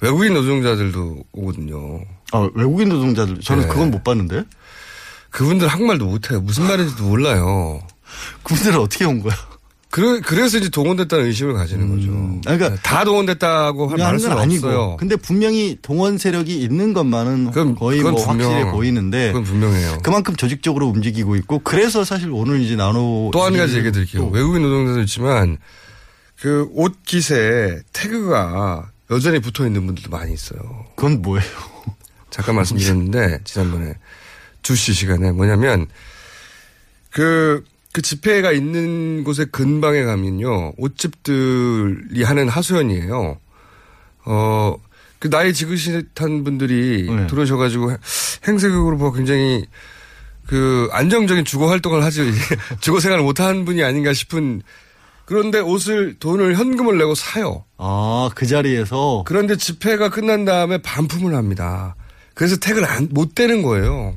[0.00, 2.00] 외국인 노동자들도 오거든요.
[2.32, 3.68] 아, 외국인 노동자들 저는 네.
[3.68, 4.44] 그건 못 봤는데.
[5.30, 6.40] 그분들 한국말도 못해요.
[6.40, 7.80] 무슨 말인지도 몰라요.
[8.42, 9.34] 그분들은 어떻게 온 거야?
[9.92, 12.40] 그래, 그래서 이제 동원됐다는 의심을 가지는 거죠.
[12.44, 14.66] 그러니까 다 동원됐다고 말할 하는 수는 건 아니고.
[14.68, 14.96] 없어요.
[14.98, 19.98] 근데 분명히 동원 세력이 있는 것만은 거의 그건 뭐 분명- 확실해 보이는데 그건 분명해요.
[20.04, 24.28] 그만큼 조직적으로 움직이고 있고 그래서 사실 오늘 이제 나눠 또 한 가지 얘기 드릴게요.
[24.28, 25.58] 외국인 노동자도 있지만
[26.40, 30.60] 그옷 깃에 태그가 여전히 붙어 있는 분들도 많이 있어요.
[30.94, 31.48] 그건 뭐예요?
[32.30, 33.94] 잠깐 말씀드렸는데 지난번에
[34.62, 35.86] 주시 시간에 뭐냐면
[37.10, 40.74] 그, 그 집회가 있는 곳의 근방에 가면요.
[40.76, 43.38] 옷집들이 하는 하소연이에요.
[44.26, 44.76] 어,
[45.18, 47.26] 그 나이 지긋한 분들이 네.
[47.26, 47.96] 들어오셔가지고
[48.46, 49.66] 행세극으로 보고 굉장히
[50.46, 52.32] 그 안정적인 주거 활동을 하지
[52.80, 54.62] 주거 생활을 못하는 분이 아닌가 싶은
[55.24, 57.64] 그런데 옷을 돈을 현금을 내고 사요.
[57.76, 61.94] 아, 그 자리에서 그런데 집회가 끝난 다음에 반품을 합니다.
[62.34, 64.16] 그래서 태그를 안, 못 떼는 거예요.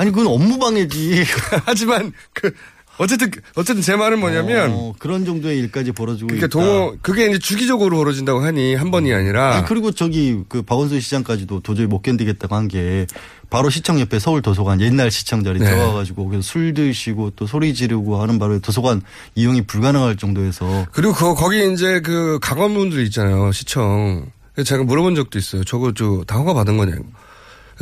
[0.00, 1.24] 아니 그건 업무 방해지.
[1.66, 2.52] 하지만 그
[2.96, 6.46] 어쨌든 어쨌든 제 말은 뭐냐면 어, 그런 정도의 일까지 벌어지고 그게 있다.
[6.48, 11.60] 동호 그게 이제 주기적으로 벌어진다고 하니 한 번이 아니라 아니, 그리고 저기 그 박원순 시장까지도
[11.60, 13.06] 도저히 못 견디겠다고 한 게
[13.50, 15.66] 바로 시청 옆에 서울 도서관 옛날 시청 자리 네.
[15.66, 19.02] 들어가가지고 거기서 술 드시고 또 소리 지르고 하는 바로 도서관
[19.34, 24.30] 이용이 불가능할 정도에서 그리고 그 거기 이제 그 가관분들 있잖아요 시청.
[24.64, 25.64] 제가 물어본 적도 있어요.
[25.64, 27.04] 저거 저다 허가 받은 거냐고.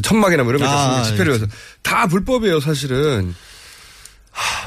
[0.03, 1.05] 천막이나 뭐 이런 거 아, 있잖아요.
[1.05, 1.37] 집회를 예.
[1.37, 1.47] 위해서
[1.83, 3.35] 다 불법이에요 사실은.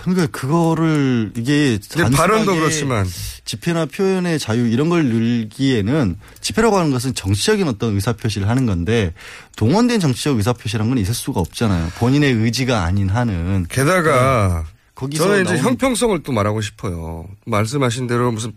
[0.03, 1.79] 그러니까 그거를 이게
[2.13, 3.07] 발언도 그렇지만
[3.45, 9.13] 집회나 표현의 자유 이런 걸 늘기에는 집회라고 하는 것은 정치적인 어떤 의사 표시를 하는 건데
[9.55, 11.91] 동원된 정치적 의사 표시라는 건 있을 수가 없잖아요.
[11.99, 14.65] 본인의 의지가 아닌 한은 게다가
[14.95, 17.25] 거기서 저는 이제 형평성을 또 말하고 싶어요.
[17.45, 18.51] 말씀하신 대로 무슨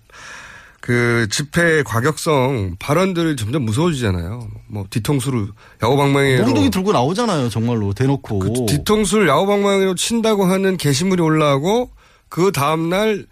[0.86, 4.48] 그 집회의 과격성 발언들이 점점 무서워지잖아요.
[4.68, 5.48] 뭐 뒤통수를
[5.82, 8.38] 야구방망이로 몽둥이 들고 나오잖아요, 정말로 대놓고.
[8.38, 11.90] 그 뒤통수를 야구방망이로 친다고 하는 게시물이 올라오고
[12.28, 13.26] 그 다음 날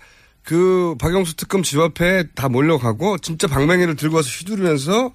[0.44, 5.12] 그 박영수 특검 집 앞에 다 몰려가고 진짜 방망이를 들고 와서 휘두르면서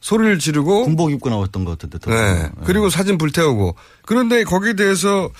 [0.00, 2.10] 소리를 지르고 군복 입고 나왔던 것 같은데.
[2.10, 2.50] 네.
[2.64, 3.74] 그리고 사진 불태우고
[4.06, 5.30] 그런데 거기에 대해서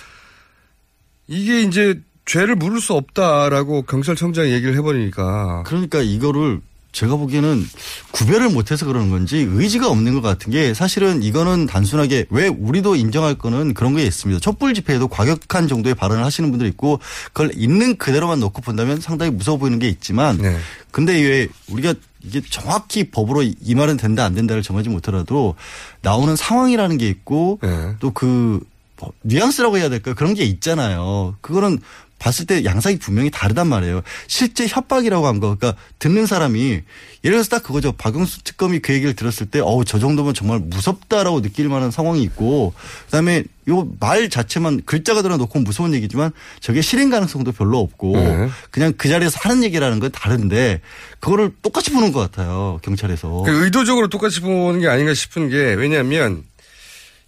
[1.26, 6.60] 이게 이제 죄를 물을 수 없다라고 경찰청장이 얘기를 해버리니까 그러니까 이거를
[6.94, 7.66] 제가 보기에는
[8.12, 13.34] 구별을 못해서 그러는 건지 의지가 없는 것 같은 게 사실은 이거는 단순하게 왜 우리도 인정할
[13.34, 14.40] 거는 그런 게 있습니다.
[14.40, 17.00] 촛불 집회에도 과격한 정도의 발언을 하시는 분들이 있고
[17.32, 20.56] 그걸 있는 그대로만 놓고 본다면 상당히 무서워 보이는 게 있지만 네.
[20.92, 25.56] 근데 왜 우리가 이게 정확히 법으로 이 말은 된다 안 된다를 정하지 못하더라도
[26.00, 27.96] 나오는 상황이라는 게 있고 네.
[27.98, 28.60] 또그
[29.22, 30.14] 뉘앙스라고 해야 될까요?
[30.14, 31.36] 그런 게 있잖아요.
[31.40, 31.80] 그거는
[32.18, 34.02] 봤을 때 양상이 분명히 다르단 말이에요.
[34.26, 36.80] 실제 협박이라고 한 거, 그러니까 듣는 사람이
[37.24, 37.92] 예를 들어서 딱 그거죠.
[37.92, 42.72] 박영수 특검이 그 얘기를 들었을 때, 어우 저 정도면 정말 무섭다라고 느낄 만한 상황이 있고,
[43.06, 48.48] 그다음에 요 말 자체만 글자가 들어놓고 무서운 얘기지만 저게 실행 가능성도 별로 없고, 네.
[48.70, 50.80] 그냥 그 자리에서 하는 얘기라는 건 다른데
[51.20, 53.42] 그거를 똑같이 보는 것 같아요 경찰에서.
[53.44, 56.42] 그 의도적으로 똑같이 보는 게 아닌가 싶은 게 왜냐하면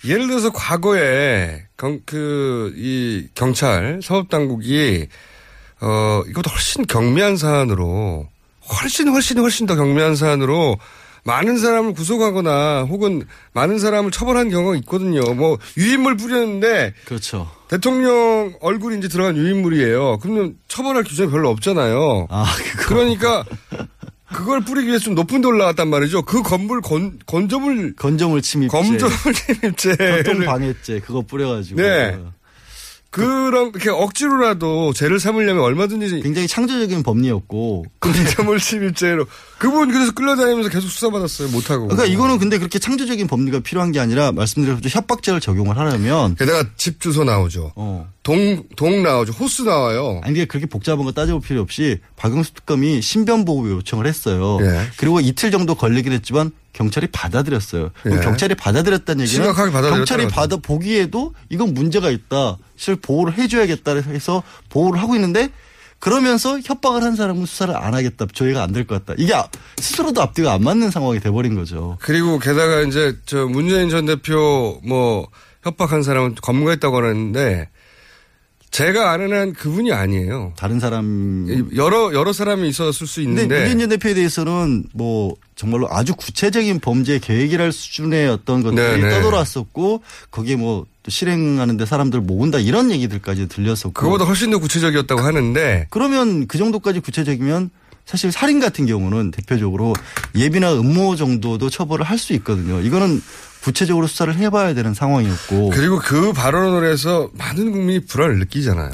[0.05, 1.63] 예를 들어서 과거에
[2.05, 5.09] 그 이 경찰 사법 당국이
[5.81, 8.29] 어 이것도 훨씬 경미한 사안으로
[8.83, 10.79] 훨씬 훨씬 훨씬 더 경미한 사안으로
[11.25, 15.35] 많은 사람을 구속하거나 혹은 많은 사람을 처벌한 경우가 있거든요.
[15.35, 17.51] 뭐 유인물 뿌렸는데 그렇죠.
[17.69, 20.19] 대통령 얼굴이 이제 들어간 유인물이에요.
[20.19, 22.29] 그러면 처벌할 규정이 별로 없잖아요.
[22.31, 22.47] 아,
[22.79, 23.45] 그러니까
[24.37, 26.23] 그걸 뿌리기 위해서 좀 높은 데 올라갔단 말이죠.
[26.23, 31.81] 그 건물 건, 건조물 건조물 침입죄, 건조물 침입죄, 교통 방해죄 그거 뿌려가지고.
[31.81, 32.19] 네.
[33.09, 39.25] 그런 이렇게 억지로라도 죄를 삼으려면 얼마든지 굉장히 창조적인 법리였고 건조물 침입죄로
[39.57, 41.49] 그분 그래서 끌려다니면서 계속 수사받았어요.
[41.49, 41.89] 못하고.
[41.89, 47.01] 그러니까 이거는 근데 그렇게 창조적인 법리가 필요한 게 아니라 말씀드린 협박죄를 적용을 하려면 게다가 집
[47.01, 47.73] 주소 나오죠.
[48.27, 49.33] 동, 동 나오죠.
[49.35, 50.21] 호수 나와요.
[50.25, 54.59] 아니, 이게 그렇게 복잡한 거 따져볼 필요 없이 박영수 특검이 신변보호 요청을 했어요.
[54.63, 54.81] 예.
[54.97, 57.91] 그리고 이틀 정도 걸리긴 했지만 경찰이 받아들였어요.
[58.07, 58.11] 예.
[58.19, 60.27] 경찰이 받아들였다는 얘기는 심각하게 받아들였다는 경찰이.
[60.29, 62.57] 받아 보기에도 이건 문제가 있다.
[62.75, 65.51] 실 보호를 해줘야겠다 해서 보호를 하고 있는데
[66.01, 68.27] 그러면서 협박을 한 사람은 수사를 안 하겠다.
[68.35, 69.15] 저희가 안 될 것 같다.
[69.23, 71.97] 이게 아- 스스로도 앞뒤가 안 맞는 상황이 돼버린 거죠.
[72.01, 75.29] 그리고 게다가 이제 저 문재인 전 대표 뭐
[75.63, 77.69] 협박한 사람은 검거했다고 하는데
[78.77, 80.53] 제가 아는 한 그분이 아니에요.
[80.55, 86.15] 다른 사람 여러 여러 사람이 있었을 수 있는데 문재인 전 대표에 대해서는 뭐 정말로 아주
[86.15, 89.09] 구체적인 범죄 계획이랄 수준의 어떤 것들이 네, 네.
[89.09, 96.47] 떠돌았었고 거기에 뭐또 실행하는데 사람들 모은다 이런 얘기들까지 들렸었고 그거보다 훨씬 더 구체적이었다고 하는데 그러면
[96.47, 97.71] 그 정도까지 구체적이면
[98.05, 99.95] 사실 살인 같은 경우는 대표적으로
[100.35, 102.81] 예비나 음모 정도도 처벌을 할 수 있거든요.
[102.81, 103.23] 이거는
[103.63, 108.93] 구체적으로 수사를 해봐야 되는 상황이었고 그리고 그 발언을 해서 많은 국민이 불안을 느끼잖아요.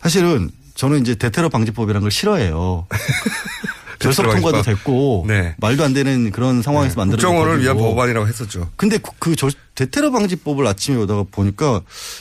[0.00, 2.86] 사실은 저는 이제 대테러 방지법이라는 걸 싫어해요.
[4.02, 4.62] 결석 통과도.
[4.62, 5.54] 됐고 네.
[5.58, 7.76] 말도 안 되는 그런 상황에서 만들어진 국정원을 위한.
[7.76, 8.70] 법안이라고 했었죠.
[8.76, 11.80] 근데 그, 그 저- 대테러 방지법을 아침에 오다가 보니까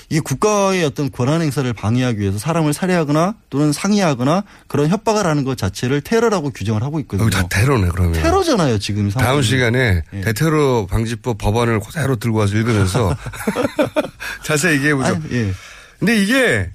[0.09, 5.57] 이게 국가의 어떤 권한 행사를 방해하기 위해서 사람을 살해하거나 또는 상해하거나 그런 협박을 하는 것
[5.57, 7.29] 자체를 테러라고 규정을 하고 있거든요.
[7.29, 8.13] 다 테러네 그러면.
[8.13, 9.27] 테러잖아요 지금 상황이.
[9.27, 10.21] 다음 시간에 예.
[10.21, 13.15] 대테러 방지법 법안을 그대로 들고 와서 읽으면서
[14.45, 15.13] 자세히 얘기해 보죠.
[15.13, 15.51] 아, 예.
[15.99, 16.69] 근데 이게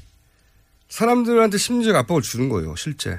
[0.89, 3.19] 사람들한테 심리적 압박을 주는 거예요, 실제.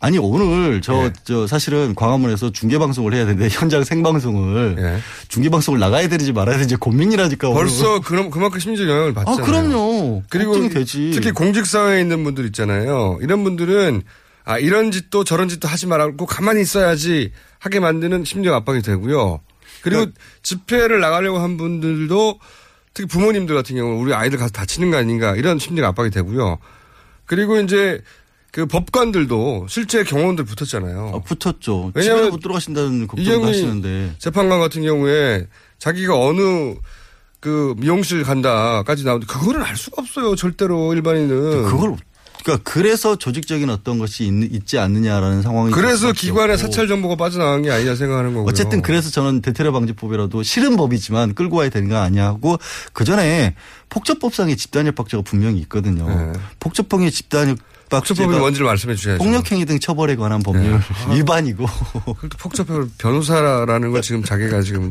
[0.00, 1.12] 아니 오늘 저, 예.
[1.24, 6.76] 저 사실은 광화문에서 중계 방송을 해야 되는데 현장 생방송을 중계 방송을 나가야 되는지 말아야 되는지
[6.76, 7.60] 고민이라니까 오늘.
[7.60, 7.64] 예.
[7.64, 9.42] 벌써 그럼 그만큼 심리적 영향을 받잖아요.
[9.42, 10.22] 아 그럼요.
[10.28, 11.12] 그리고 되지.
[11.14, 13.18] 특히 공직 사회에 있는 분들 있잖아요.
[13.22, 14.02] 이런 분들은
[14.44, 19.40] 아 이런 짓도 저런 짓도 하지 말고 가만히 있어야지 하게 만드는 심리적 압박이 되고요.
[19.80, 22.38] 그리고 그러니까 집회를 나가려고 한 분들도
[22.92, 26.58] 특히 부모님들 같은 경우는 우리 아이들 가서 다치는 거 아닌가 이런 심리적 압박이 되고요.
[27.26, 28.02] 그리고 이제
[28.54, 31.24] 그 법관들도 실제 경호원들 붙었잖아요.
[31.26, 31.90] 붙었죠.
[31.92, 34.14] 왜냐하면 못 들어가신다는 걱정도 이경희 하시는데.
[34.18, 35.48] 재판관 같은 경우에
[35.80, 36.74] 자기가 어느
[37.40, 40.36] 그 미용실 간다까지 나오는데 그거는 알 수가 없어요.
[40.36, 41.64] 절대로 일반인은.
[41.64, 41.96] 그걸
[42.44, 46.56] 그러니까 그래서 조직적인 어떤 것이 있, 지 않느냐라는 상황이 그래서 기관의.
[46.56, 48.48] 사찰 정보가 빠져나간 게 아니냐 생각하는 거고요.
[48.48, 52.58] 어쨌든 그래서 저는 대테러 방지법이라도 싫은 법이지만 끌고 와야 되는 거 아니야 하고
[52.92, 53.56] 그 전에
[53.88, 56.32] 폭처법상의 집단협박죄가 분명히 있거든요.
[56.60, 57.58] 폭처법의 집단협
[57.94, 58.08] 네.
[58.08, 59.22] 폭처법이 뭔지를 말씀해 주셔야죠.
[59.22, 60.80] 폭력행위 등 처벌에 관한 법률
[61.14, 61.66] 위반이고.
[61.66, 64.90] 그것도 폭처법 변호사라는 걸 지금 자기가 지금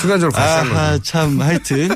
[0.00, 1.02] 순간적으로 아하, 거죠.
[1.02, 1.88] 참, 하여튼.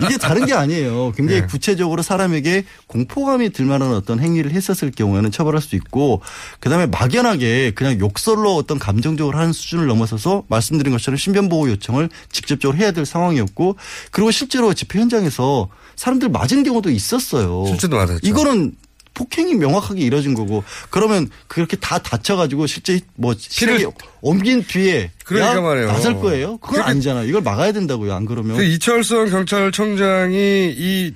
[0.00, 1.12] 이게 다른 게 아니에요.
[1.16, 1.46] 굉장히 네.
[1.46, 6.20] 구체적으로 사람에게 공포감이 들 만한 어떤 행위를 했었을 경우에는 처벌할 수 있고,
[6.60, 12.78] 그 다음에 막연하게 그냥 욕설로 어떤 감정적으로 하는 수준을 넘어서서 말씀드린 것처럼 신변보호 요청을 직접적으로
[12.78, 13.76] 해야 될 상황이었고,
[14.10, 17.66] 그리고 실제로 집회 현장에서 사람들 맞은 경우도 있었어요.
[17.66, 18.20] 실제도 맞았죠.
[18.22, 18.72] 이거는
[19.14, 23.86] 폭행이 명확하게 이뤄진 거고 그러면 그렇게 다 다쳐가지고 실제 뭐 피를
[24.20, 25.86] 옮긴 뒤에 그러니까 야, 말이에요.
[25.86, 26.56] 나설 거예요?
[26.58, 27.28] 그건 그러니까- 아니잖아요.
[27.28, 28.12] 이걸 막아야 된다고요.
[28.12, 31.14] 안 그러면 그 이철성 경찰청장이 이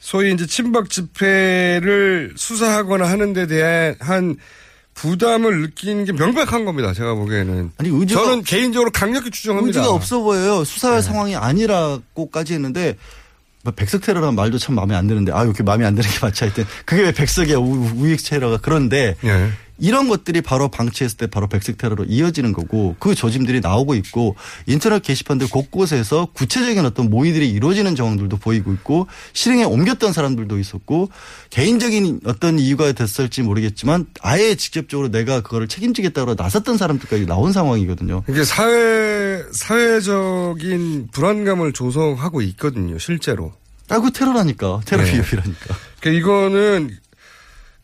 [0.00, 4.36] 소위 이제 친박 집회를 수사하거나 하는 데 대한 한
[4.94, 6.92] 부담을 느끼는 게 명백한 겁니다.
[6.92, 7.70] 제가 보기에는.
[7.78, 9.78] 아니, 의지가- 저는 개인적으로 강력히 추정합니다.
[9.78, 10.64] 의지가 없어 보여요.
[10.64, 11.02] 수사할 네.
[11.02, 12.98] 상황이 아니라고까지 했는데 뭐
[13.76, 16.64] 백석 테러라는 말도 참 마음에 안 드는데 아 이렇게 마음에 안 드는 게 맞지 하여튼
[16.84, 19.50] 그게 왜 백석이야 우- 우익 테러가 그런데 예.
[19.78, 24.36] 이런 것들이 바로 방치했을 때 바로 백색 테러로 이어지는 거고 그 조짐들이 나오고 있고
[24.66, 31.10] 인터넷 게시판들 곳곳에서 구체적인 어떤 모의들이 이루어지는 정황들도 보이고 있고 실행에 옮겼던 사람들도 있었고
[31.50, 38.24] 개인적인 어떤 이유가 됐을지 모르겠지만 아예 직접적으로 내가 그거를 책임지겠다고 나섰던 사람들까지 나온 상황이거든요.
[38.28, 42.98] 이게 사회 사회적인 불안감을 조성하고 있거든요.
[42.98, 43.52] 실제로.
[43.88, 44.80] 아, 그 테러라니까.
[44.84, 45.14] 테러 네.
[45.14, 45.74] 위협이라니까.
[46.00, 46.90] 그러니까 이거는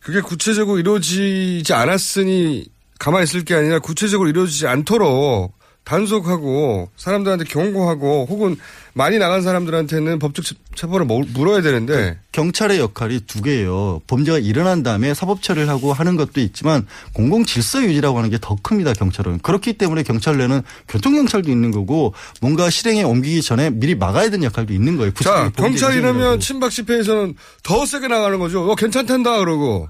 [0.05, 2.67] 그게 구체적으로 이루어지지 않았으니
[2.99, 8.55] 가만히 있을 게 아니라 구체적으로 이루어지지 않도록 단속하고 사람들한테 경고하고 혹은
[8.93, 14.01] 많이 나간 사람들한테는 법적 처벌을 물- 물어야 되는데 경찰의 역할이 두 개예요.
[14.07, 18.55] 범죄가 일어난 다음에 사법 처리를 하고 하는 것도 있지만 공공 질서 유지라고 하는 게 더
[18.63, 18.93] 큽니다.
[18.93, 19.39] 경찰은.
[19.39, 24.43] 그렇기 때문에 경찰 내는 교통 경찰도 있는 거고 뭔가 실행에 옮기기 전에 미리 막아야 되는
[24.43, 25.13] 역할도 있는 거예요.
[25.13, 26.39] 자 경찰이라면.
[26.39, 28.69] 친박 집회에서는 더 세게 나가는 거죠.
[28.71, 29.87] 어, 괜찮단다 그러고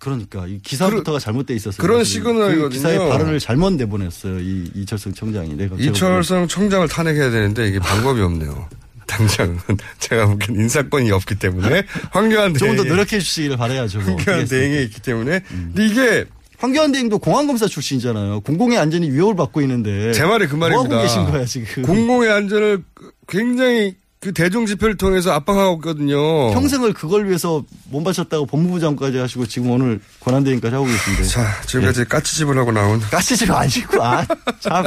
[0.00, 1.76] 그러니까 이 기사부터가 잘못돼 있었어요.
[1.76, 2.02] 그런.
[2.02, 2.62] 시그널이거든요.
[2.62, 4.40] 그 기사의 발언을 잘못 내보냈어요.
[4.40, 5.54] 이 이철성 청장이.
[5.54, 8.66] 내가 이철성 청장을 탄핵해야 되는데 이게 방법이 없네요.
[9.06, 9.58] 당장은
[9.98, 13.98] 제가 보기엔 인사권이 없기 때문에 황교안 조금 더 대행이- 노력해 주시기를 바라야죠.
[14.00, 14.16] 뭐.
[14.16, 16.24] 황교안 대행이 있기 때문에 근데 이게
[16.58, 18.40] 황교안 대행도 공안검사 출신이잖아요.
[18.40, 20.88] 공공의 안전이 위협을 받고 있는데 제 말이 그 말입니다.
[20.88, 21.82] 뭐 하고 계신 거야 지금?
[21.82, 22.84] 공공의 안전을
[23.28, 26.52] 굉장히 그 대중 집회를 통해서 압박하고 있거든요.
[26.52, 31.22] 평생을 그걸 위해서 몸 바쳤다고 법무부 장까지 하시고 지금 오늘 권한대행까지 하고 계신데.
[31.24, 34.26] 자, 지금까지 까치집을 하고 나온 까치집 아니고 아
[34.60, 34.84] 참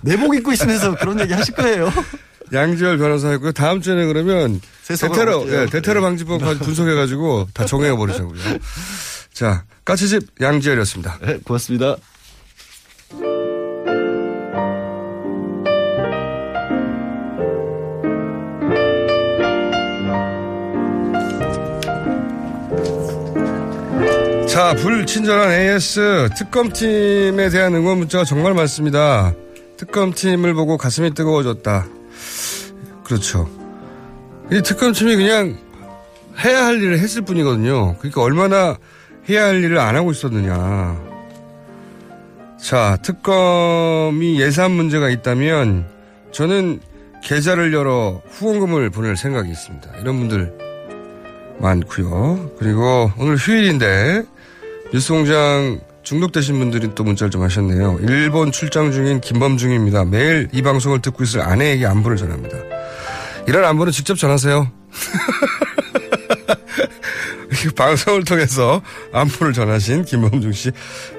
[0.00, 1.92] 내복 입고 있으면서 그런 얘기 하실 거예요.
[2.52, 3.52] 양지열 변호사였고요.
[3.52, 5.44] 다음 주에는 그러면 세서가 대테러.
[5.46, 6.06] 예, 대테러 네.
[6.06, 8.40] 방지법 분석해가지고 다 정해 버리자고요.
[9.32, 11.18] 자, 까치집 양지열이었습니다.
[11.24, 11.96] 네, 고맙습니다.
[24.52, 29.32] 자, 불친절한 AS 특검팀에 대한 응원 문자가 정말 많습니다.
[29.78, 31.86] 특검팀을 보고 가슴이 뜨거워졌다.
[33.02, 33.48] 그렇죠.
[34.52, 35.56] 이 특검팀이 그냥
[36.44, 37.96] 해야 할 일을 했을 뿐이거든요.
[37.96, 38.76] 그러니까 얼마나
[39.30, 41.00] 해야 할 일을 안 하고 있었느냐.
[42.60, 45.86] 자, 특검이 예산 문제가 있다면
[46.30, 46.80] 저는
[47.24, 49.96] 계좌를 열어 후원금을 보낼 생각이 있습니다.
[50.02, 50.58] 이런 분들
[51.58, 52.50] 많고요.
[52.58, 54.24] 그리고 오늘 휴일인데
[54.92, 57.98] 뉴스공장 중독되신 분들이 또 문자를 좀 하셨네요.
[58.02, 60.04] 일본 출장 중인 김범중입니다.
[60.04, 62.58] 매일 이 방송을 듣고 있을 아내에게 안부를 전합니다.
[63.46, 64.70] 이런 안부는 직접 전하세요.
[67.64, 68.82] 이 방송을 통해서
[69.12, 70.70] 안부를 전하신 김범중 씨.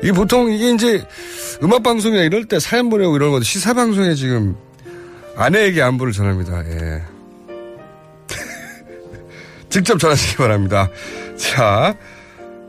[0.01, 1.05] 이게 보통 이게 이제
[1.63, 4.55] 음악 방송이나 이럴 때 사연 보내고 이런 것도 시사 방송에 지금
[5.35, 6.63] 아내에게 안부를 전합니다.
[6.67, 7.01] 예.
[9.69, 10.89] 직접 전하시기 바랍니다.
[11.37, 11.95] 자,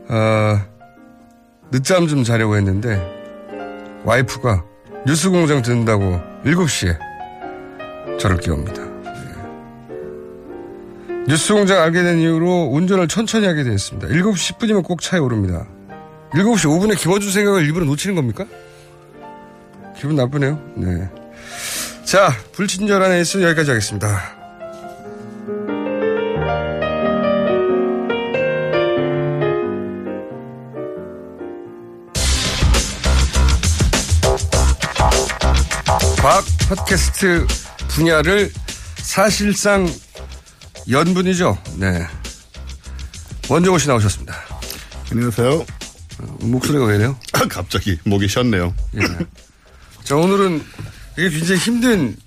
[0.07, 0.61] 어,
[1.71, 2.99] 늦잠 좀 자려고 했는데
[4.03, 4.63] 와이프가
[5.05, 6.97] 뉴스 공장 듣는다고 7시에
[8.19, 8.81] 저를 깨웁니다.
[8.81, 8.87] 예.
[11.27, 14.07] 뉴스 공장 알게 된 이후로 운전을 천천히 하게 되었습니다.
[14.07, 15.67] 7시 10분이면 꼭 차에 오릅니다.
[16.31, 18.45] 7시 5분에 김어준 생각을 일부러 놓치는 겁니까?
[19.95, 20.59] 기분 나쁘네요.
[20.75, 21.09] 네.
[22.03, 24.44] 자, 불친절한 에이스 여기까지 하겠습니다.
[36.25, 37.45] 과학 팟캐스트
[37.89, 38.51] 분야를
[38.97, 39.87] 사실상
[40.89, 41.55] 연분이죠.
[41.77, 42.03] 네.
[43.47, 44.33] 원정호 씨 나오셨습니다.
[45.11, 45.63] 안녕하세요.
[46.39, 47.15] 목소리가 왜 이래요?
[47.33, 48.73] 아, 갑자기 목이 쉬었네요.
[48.95, 49.01] 예.
[50.03, 50.63] 자, 오늘은
[51.15, 52.17] 이게 굉장히 힘든,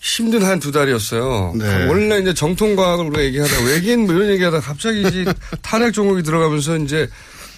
[0.00, 1.52] 힘든 한 두 달이었어요.
[1.58, 1.86] 네.
[1.86, 5.26] 원래 이제 정통과학을 우리가 얘기하다가 외계인 뭐 이런 얘기하다가 갑자기 이제
[5.60, 7.06] 탄핵 종목이 들어가면서 이제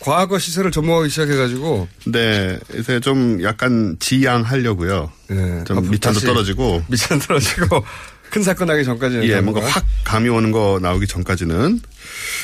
[0.01, 1.89] 과학과 시세를 접목하기 시작해가지고.
[2.07, 5.11] 네, 이제 좀 약간 지양하려고요.
[5.29, 6.83] 네, 좀 다시 떨어지고.
[6.89, 7.85] 밑창 떨어지고
[8.31, 9.25] 큰 사건 나기 전까지는.
[9.25, 11.81] 예, 뭔가 확 감이 오는 거 나오기 전까지는.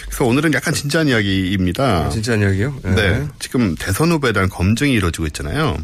[0.06, 2.10] 그래서 오늘은 약간 진지한 이야기입니다.
[2.10, 2.78] 진지한 이야기요?
[2.84, 2.90] 예.
[2.90, 3.26] 네.
[3.38, 5.76] 지금 대선 후보에 대한 검증이 이루어지고 있잖아요.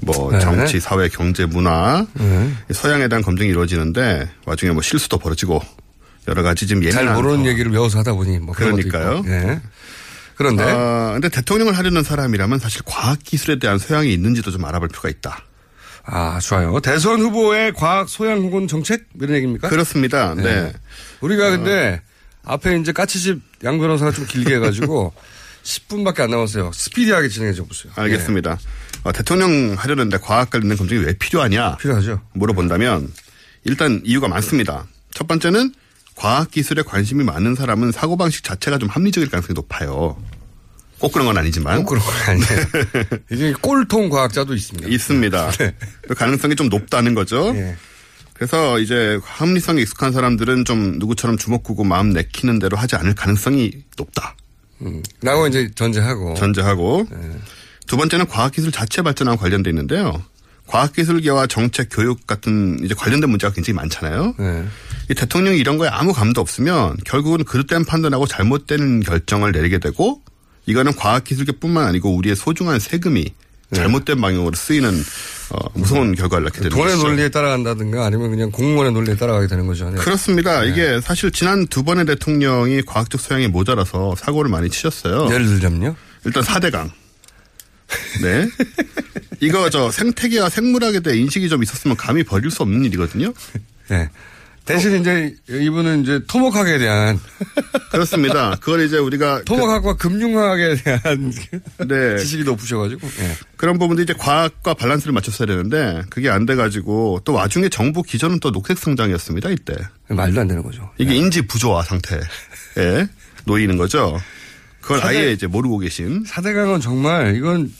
[0.00, 0.40] 뭐 네.
[0.40, 2.52] 정치, 사회, 경제, 문화, 네.
[2.72, 5.62] 서양에 대한 검증이 이루어지는데 와중에 뭐 실수도 벌어지고
[6.28, 7.48] 여러 가지 지금 예민한 잘 모르는 거.
[7.48, 9.22] 얘기를 외워서 하다 보니 뭐 그러니까요.
[9.28, 9.60] 예.
[10.36, 15.08] 그런데 아, 근데 대통령을 하려는 사람이라면 사실 과학 기술에 대한 소양이 있는지도 좀 알아볼 필요가
[15.08, 15.42] 있다.
[16.04, 16.78] 아 좋아요.
[16.80, 19.68] 대선 후보의 과학 소양 혹은 정책 이런 얘기입니까?
[19.68, 20.34] 그렇습니다.
[20.34, 20.72] 네.
[21.20, 22.00] 우리가 근데
[22.44, 25.12] 앞에 이제 까치집 양 변호사가 좀 길게 해가지고
[25.64, 26.70] 10분밖에 안 남았어요.
[26.72, 27.92] 스피디하게 진행해 줘 보세요.
[27.96, 28.56] 알겠습니다.
[29.02, 31.78] 어, 대통령 하려는데 과학 관련된 검증이 왜 필요하냐?
[31.78, 32.20] 필요하죠.
[32.34, 33.12] 물어본다면
[33.64, 34.86] 일단 이유가 많습니다.
[35.12, 35.72] 첫 번째는
[36.16, 40.16] 과학 기술에 관심이 많은 사람은 사고 방식 자체가 좀 합리적일 가능성이 높아요.
[40.98, 41.84] 꼭 그런 건 아니지만.
[41.84, 43.20] 꼭 그런 건 아니에요.
[43.30, 44.88] 이게 꼴통 과학자도 있습니다.
[44.88, 45.52] 있습니다.
[46.08, 47.54] 그 가능성이 좀 높다는 거죠.
[47.54, 47.76] 예.
[48.32, 54.36] 그래서 이제 합리성에 익숙한 사람들은 좀 누구처럼 주먹구고 마음 내키는 대로 하지 않을 가능성이 높다.
[54.82, 56.34] 음, 라고 이제 전제하고.
[56.34, 57.06] 전제하고.
[57.86, 60.22] 두 번째는 과학기술 자체 발전하고 관련돼 있는데요.
[60.66, 64.34] 과학기술계와 정책, 교육 같은 이제 관련된 문제가 굉장히 많잖아요.
[64.38, 64.64] 네.
[65.10, 70.22] 이 대통령이 이런 거에 아무 감도 없으면 결국은 그릇된 판단하고 잘못된 결정을 내리게 되고
[70.66, 73.32] 이거는 과학기술계뿐만 아니고 우리의 소중한 세금이
[73.72, 74.90] 잘못된 방향으로 쓰이는
[75.50, 77.08] 어, 무서운 결과를 낳게 되는 돈의 것이죠.
[77.08, 79.90] 논리에 따라간다든가 아니면 그냥 공무원의 논리에 따라가게 되는 거죠.
[79.90, 79.96] 네.
[79.96, 80.64] 그렇습니다.
[80.64, 85.28] 이게 사실 지난 두 번의 대통령이 과학적 소양이 모자라서 사고를 많이 치셨어요.
[85.32, 85.94] 예를 들자면요?
[86.24, 86.90] 일단 4대강.
[88.22, 88.48] 네.
[89.40, 93.32] 이거 저 생태계와 생물학에 대해 인식이 좀 있었으면 감히 버릴 수 없는 일이거든요.
[93.88, 94.08] 네.
[94.64, 97.20] 대신 이제 이분은 이제 토목학에 대한
[97.92, 98.56] 그렇습니다.
[98.60, 101.32] 그걸 이제 우리가 토목학과 금융학에 대한
[101.86, 102.18] 네.
[102.18, 103.36] 지식이 높으셔가지고 예.
[103.56, 108.50] 그런 부분도 이제 과학과 밸런스를 맞췄어야 되는데 그게 안 돼가지고 또 와중에 정부 기조는 또
[108.50, 109.76] 녹색 성장이었습니다 이때.
[110.08, 110.90] 말도 안 되는 거죠.
[110.98, 112.18] 이게 인지 부조화 상태에
[113.44, 114.20] 놓이는 거죠.
[114.86, 116.22] 그걸 사대- 아예 이제 모르고 계신.
[116.24, 117.72] 사대강은 정말 이건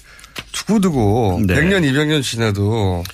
[0.50, 1.54] 두고두고 네.
[1.54, 3.04] 100년 200년 지나도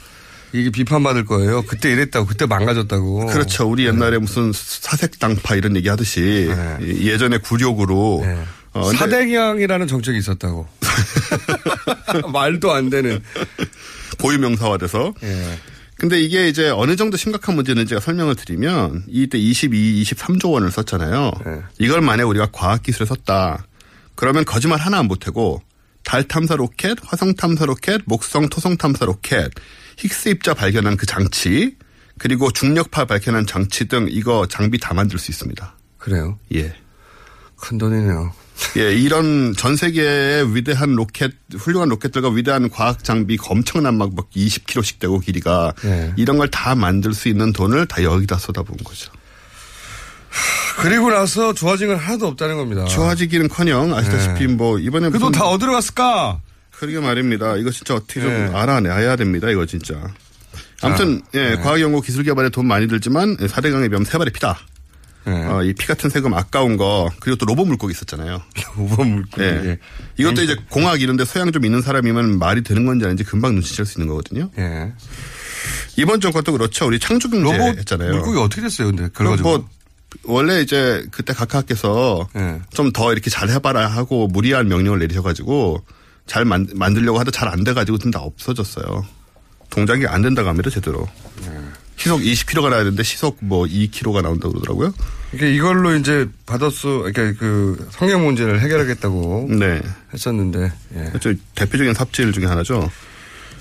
[0.55, 1.61] 이게 비판받을 거예요.
[1.63, 3.27] 그때 이랬다고 그때 망가졌다고.
[3.27, 3.69] 그렇죠.
[3.69, 8.25] 우리 옛날에 무슨 사색당파 이런 얘기 하듯이 예전에 굴욕으로
[8.73, 10.67] 어, 근데 사대강이라는 정책이 있었다고.
[12.33, 13.21] 말도 안 되는.
[14.21, 15.13] 고유명사화돼서.
[15.23, 15.59] 예.
[15.97, 21.31] 근데 이게 이제 어느 정도 심각한 문제는 제가 설명을 드리면 이때 22, 23조 원을 썼잖아요.
[21.79, 23.67] 이걸 만약 우리가 과학기술에 썼다.
[24.23, 25.63] 그러면 거짓말 하나 안 보태고
[26.05, 29.51] 달 탐사 로켓, 화성 탐사 로켓, 목성 토성 탐사 로켓,
[29.97, 31.77] 힉스 입자 발견한 그 장치,
[32.19, 35.77] 그리고 중력파 발견한 장치 등 이거 장비 다 만들 수 있습니다.
[35.99, 36.39] 그래요?
[36.55, 36.73] 예.
[37.57, 38.33] 큰 돈이네요.
[38.77, 45.01] 예, 이런 전 세계의 위대한 로켓, 훌륭한 로켓들과 위대한 과학 장비 엄청난 막, 막 20km씩
[45.01, 46.15] 되고 길이가 예.
[46.17, 49.11] 이런 걸 다 만들 수 있는 돈을 다 여기다 쏟아부은 거죠.
[50.79, 52.85] 그리고 나서 좋아진 건 하나도 없다는 겁니다.
[52.87, 56.41] 좋아지기는 커녕 아시다시피 뭐 이번에 그돈다 어디로 갔을까?
[56.71, 57.57] 그러게 말입니다.
[57.57, 58.51] 이거 진짜 어떻게 좀 예.
[58.53, 59.51] 알아내야 됩니다.
[59.51, 59.95] 이거 진짜.
[60.81, 64.59] 아무튼 예, 과학연구 기술 개발에 돈 많이 들지만 4대 강에 비하면 세 발의 피다.
[65.25, 68.43] 어, 이 피 같은 세금 아까운 거 그리고 또 로봇 물고기 있었잖아요.
[68.77, 69.43] 로봇 물고기.
[69.43, 69.79] 예.
[70.17, 74.01] 이것도 이제 공학 이런데 소양 좀 있는 사람이면 말이 되는 건지 아닌지 금방 눈치챌 수
[74.01, 74.51] 있는 거거든요.
[74.59, 74.93] 예.
[75.97, 76.87] 이번 정권 도 그렇죠.
[76.87, 78.11] 우리 창조 경제 로봇 했잖아요.
[78.11, 79.09] 물고기 어떻게 됐어요, 근데?
[79.15, 79.49] 가지고.
[79.49, 79.69] 뭐
[80.25, 82.61] 원래 이제 그때 각하께서 예.
[82.73, 85.85] 좀더 이렇게 잘 해봐라 하고 무리한 명령을 내리셔가지고
[86.27, 89.07] 잘 만, 만들려고 하다 잘 안 돼가지고 좀다 없어졌어요.
[89.71, 91.09] 동작이 안 된다고 합니다, 제대로.
[91.97, 94.93] 시속 20km가 나야 되는데 시속 뭐 2km가 나온다고 그러더라고요.
[95.33, 99.81] 이게 이걸로 이제 받았어, 그러니까 그 성형 문제를 해결하겠다고 네.
[100.13, 101.05] 했었는데, 예.
[101.05, 101.33] 그렇죠.
[101.55, 102.91] 대표적인 삽질 중에 하나죠.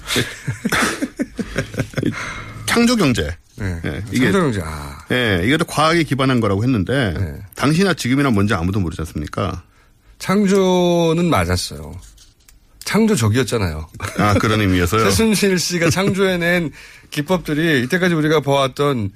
[2.65, 3.35] 창조 경제.
[3.61, 4.03] 예.
[4.11, 4.97] 이게 경제, 아.
[5.11, 9.63] 예, 이것도 과학에 기반한 거라고 했는데 당시나 지금이나 뭔지 아무도 모르지 않습니까?
[10.19, 11.99] 창조는 맞았어요.
[12.83, 13.87] 창조적이었잖아요.
[14.17, 15.03] 아 그런 의미에서요.
[15.05, 16.71] 최순실 씨가 창조해낸
[17.11, 19.11] 기법들이 이때까지 우리가 보았던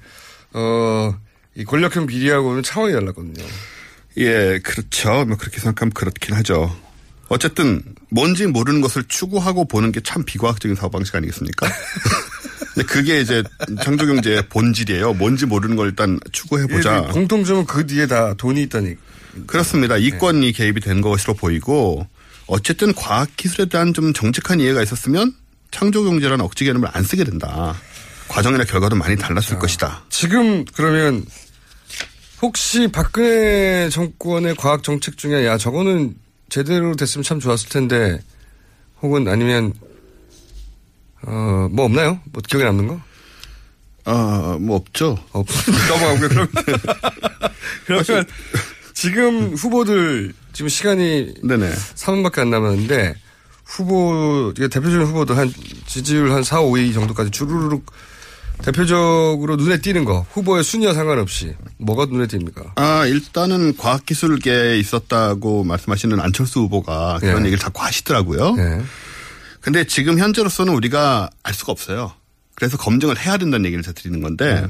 [0.54, 1.14] 어
[1.56, 3.44] 이 권력형 비리하고는 차원이 달랐거든요.
[4.18, 5.24] 예, 그렇죠.
[5.24, 6.74] 뭐 그렇게 생각하면 그렇긴 하죠.
[7.28, 11.66] 어쨌든 뭔지 모르는 것을 추구하고 보는 게 참 비과학적인 사고 방식 아니겠습니까?
[12.74, 13.42] 근데 그게 이제
[13.82, 15.14] 창조경제의 본질이에요.
[15.14, 16.98] 뭔지 모르는 걸 일단 추구해 보자.
[16.98, 18.94] 이 공통점은 그 뒤에 다 돈이 있다니.
[19.46, 19.96] 그렇습니다.
[19.96, 22.06] 이권이 개입이 된 것으로 보이고
[22.46, 25.32] 어쨌든 과학기술에 대한 좀 정직한 이해가 있었으면
[25.72, 27.74] 창조경제라는 억지 개념을 안 쓰게 된다.
[28.28, 30.04] 과정이나 결과도 많이 달랐을 것이다.
[30.10, 31.24] 지금 그러면
[32.42, 36.14] 혹시 박근혜 정권의 과학 정책 중에 야 저거는
[36.48, 38.20] 제대로 됐으면 참 좋았을 텐데
[39.02, 39.72] 혹은 아니면
[41.26, 42.20] 어 뭐 없나요?
[42.32, 43.00] 뭐 기억에 남는 거?
[44.04, 45.18] 아, 뭐 없죠.
[45.32, 45.46] 없
[45.88, 46.28] 넘어가고요.
[46.28, 46.48] 그러면
[48.04, 48.26] 그러면
[48.94, 51.70] 지금 후보들 지금 시간이 네네.
[51.72, 53.14] 3분밖에 안 남았는데
[53.64, 55.52] 후보 대표적인 후보들 한
[55.86, 57.84] 지지율 한 4, 5위 정도까지 주르륵
[58.62, 62.72] 대표적으로 눈에 띄는 거 후보의 순위와 상관없이 뭐가 눈에 띕니까?
[62.76, 67.46] 아, 일단은 과학기술계에 있었다고 말씀하시는 안철수 후보가 그런 예.
[67.46, 68.56] 얘기를 자꾸 하시더라고요.
[69.60, 72.12] 근데 지금 현재로서는 우리가 알 수가 없어요.
[72.54, 74.66] 그래서 검증을 해야 된다는 얘기를 제가 드리는 건데 네.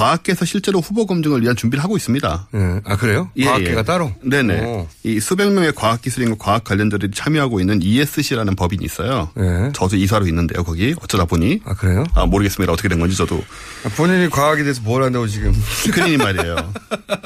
[0.00, 2.48] 과학계에서 실제로 후보 검증을 위한 준비를 하고 있습니다.
[2.54, 2.80] 예.
[2.84, 3.30] 아 그래요?
[3.36, 3.82] 예, 과학계가 예.
[3.82, 4.12] 따로?
[4.22, 4.60] 네네.
[4.64, 4.86] 오.
[5.04, 9.30] 이 수백 명의 과학기술인과 과학 관련자들이 참여하고 있는 ESC라는 법인이 있어요.
[9.38, 9.72] 예.
[9.72, 10.94] 저도 이사로 있는데요, 거기.
[11.00, 11.60] 어쩌다 보니.
[11.64, 12.04] 아 그래요?
[12.14, 12.70] 아, 모르겠습니다.
[12.72, 13.42] 어떻게 된 건지 저도.
[13.96, 16.56] 본인이 과학에 대해서 뭘 한다고 지금 스크린이 말이에요.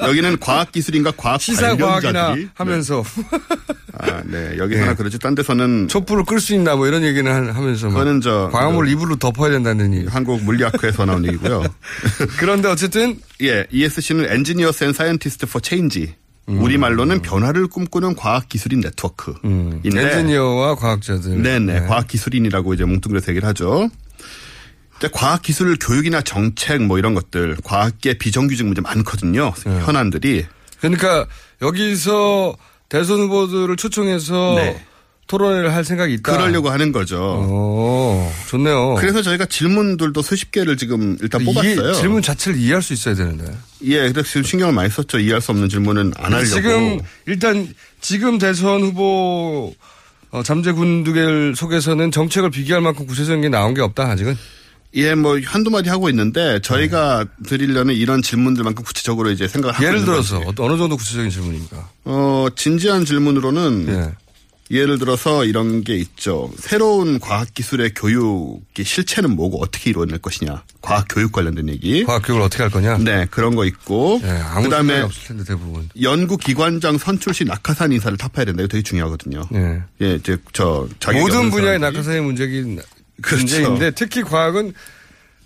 [0.03, 2.49] 여기는 과학기술인과 과학 시사 과학이나 관련자들이.
[2.53, 3.03] 하면서
[3.99, 4.55] 아, 네.
[4.57, 5.19] 여기서나 그렇지.
[5.19, 5.89] 딴 데서는.
[5.89, 8.49] 촛불을 끌 수 있나 뭐 이런 얘기는 하- 하면서 막 그거는 저.
[8.53, 10.07] 광화문 그 이불로 덮어야 된다는 얘기.
[10.07, 11.63] 한국 물리학회에서 나온 얘기고요.
[12.39, 16.13] 그런 데 어쨌든 예, ESC는 Engineers and Scientists for Change.
[16.49, 16.61] 음.
[16.61, 19.33] 우리말로는 변화를 꿈꾸는 과학기술인 네트워크.
[19.43, 21.41] 인데 엔지니어와 과학자들.
[21.41, 21.81] 네네.
[21.81, 23.89] 과학기술인이라고 이제 뭉뚱그려서 얘기를 하죠.
[25.11, 29.53] 과학기술 교육이나 정책 뭐 이런 것들, 과학계 비정규직 문제 많거든요.
[29.65, 29.79] 네.
[29.79, 30.45] 현안들이.
[30.79, 31.25] 그러니까
[31.61, 32.55] 여기서
[32.89, 34.85] 대선 후보들을 초청해서 네.
[35.31, 36.33] 토론회를 할 생각이 있다.
[36.33, 37.17] 그러려고 하는 거죠.
[37.17, 38.95] 오, 좋네요.
[38.99, 41.93] 그래서 저희가 질문들도 수십 개를 지금 일단 뽑았어요.
[41.93, 43.45] 질문 자체를 이해할 수 있어야 되는데.
[43.85, 45.19] 예, 그래서 지금 신경을 많이 썼죠.
[45.19, 46.45] 이해할 수 없는 질문은 안 하려고.
[46.45, 49.73] 지금 일단 지금 대선 후보
[50.31, 54.37] 어, 잠재 군두개를 속에서는 정책을 비교할 만큼 구체적인 게 나온 게 없다 아직은.
[54.95, 60.03] 예, 뭐 한두 마디 하고 있는데 저희가 드리려는 이런 질문들만큼 구체적으로 이제 생각을 하고 예를
[60.03, 60.41] 들어서.
[60.57, 61.89] 어느 정도 구체적인 질문입니까?
[62.03, 64.11] 어, 진지한 질문으로는 예.
[64.71, 66.49] 예를 들어서 이런 게 있죠.
[66.57, 70.63] 새로운 과학기술의 교육의 실체는 뭐고 어떻게 이루어낼 것이냐.
[70.81, 72.03] 과학교육 관련된 얘기.
[72.05, 72.97] 과학교육을 어떻게 할 거냐?
[72.99, 74.21] 네, 그런 거 있고.
[74.23, 75.89] 예, 아무 그다음에 텐데 대부분.
[76.01, 78.61] 연구기관장 선출 시 낙하산 인사를 타파해야 된다.
[78.63, 79.43] 이거 되게 중요하거든요.
[79.53, 79.81] 예.
[80.01, 82.79] 예, 이제 저 자기 모든 분야의 낙하산의 문제긴
[83.21, 83.43] 그렇죠.
[83.45, 84.73] 문제인데 특히 과학은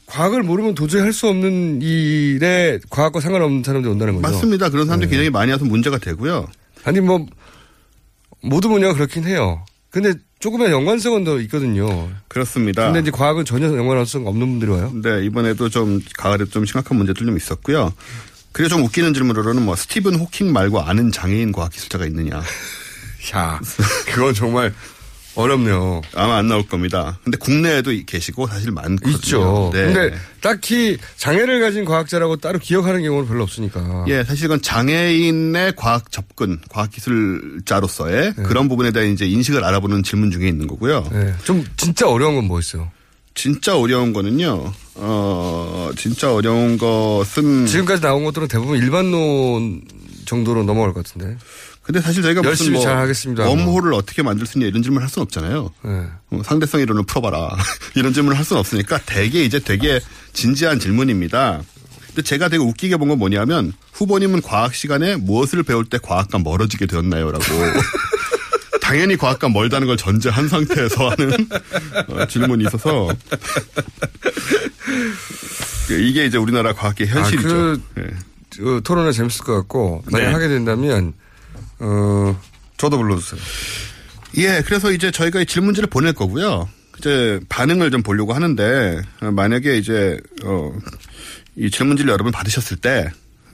[0.05, 4.31] 과학을 모르면 도저히 할 수 없는 일에 과학과 상관없는 사람들이 온다는 거죠.
[4.31, 4.69] 맞습니다.
[4.69, 6.47] 그런 사람들이 굉장히 많이 와서 문제가 되고요.
[6.83, 7.25] 아니 뭐
[8.45, 9.63] 모든 분야가 그렇긴 해요.
[9.89, 12.09] 근데 조금의 연관성은 더 있거든요.
[12.27, 12.85] 그렇습니다.
[12.85, 14.91] 근데 이제 과학은 전혀 연관성 없는 분들이 와요.
[15.01, 17.93] 네, 이번에도 좀 가을에 좀 심각한 문제들 좀 있었고요.
[18.51, 22.41] 그리고 좀 웃기는 질문으로는 뭐 스티븐 호킹 말고 아는 장애인 과학기술자가 있느냐.
[23.35, 23.59] 야,
[24.05, 24.73] 그건 정말
[25.35, 26.01] 어렵네요.
[26.15, 27.19] 아마 안 나올 겁니다.
[27.23, 29.15] 근데 국내에도 계시고 사실 많거든요.
[29.15, 29.69] 있죠.
[29.73, 29.93] 네.
[29.93, 34.05] 근데 딱히 장애를 가진 과학자라고 따로 기억하는 경우는 별로 없으니까.
[34.07, 38.43] 예, 사실 이건 장애인의 과학 접근, 과학 기술자로서의 네.
[38.43, 41.07] 그런 부분에 대한 이제 인식을 알아보는 질문 중에 있는 거고요.
[41.11, 41.33] 네.
[41.43, 42.89] 좀 진짜 어려운 건 뭐 있어요?
[43.33, 47.65] 진짜 어려운 거는요, 어, 진짜 어려운 것은.
[47.65, 49.81] 지금까지 나온 것들은 대부분 일반론
[50.25, 51.35] 정도로 넘어갈 것 같은데.
[51.85, 53.43] 근데 사실 저희가 무슨 열심히 뭐잘 하겠습니다.
[53.45, 53.53] 뭐.
[53.55, 55.71] 웜홀을 어떻게 만들 수 있냐 이런 질문을 할 수는 없잖아요.
[55.83, 56.03] 네.
[56.31, 57.55] 어, 상대성 이론을 풀어봐라.
[57.95, 59.99] 이런 질문을 할 수는 없으니까 되게 이제 되게
[60.33, 61.61] 진지한 질문입니다.
[62.07, 66.87] 근데 제가 되게 웃기게 본 건 뭐냐면 후보님은 과학 시간에 무엇을 배울 때 과학과 멀어지게
[66.87, 67.43] 되었나요라고.
[68.81, 71.31] 당연히 과학과 멀다는 걸 전제한 상태에서 하는
[72.09, 73.09] 어, 질문이 있어서
[75.89, 77.47] 이게 이제 우리나라 과학계 현실이죠.
[77.47, 78.03] 아, 그, 예.
[78.57, 80.33] 그 토론회 재밌을 것 같고 만약 네.
[80.33, 81.13] 하게 된다면
[81.79, 82.39] 어
[82.77, 83.39] 저도 불러주세요.
[84.37, 86.67] 예, 그래서 이제 저희가 이 질문지를 보낼 거고요.
[86.99, 90.71] 이제 반응을 좀 보려고 하는데 어, 만약에 이제 어
[91.57, 93.09] 이 질문지를 여러분 받으셨을 때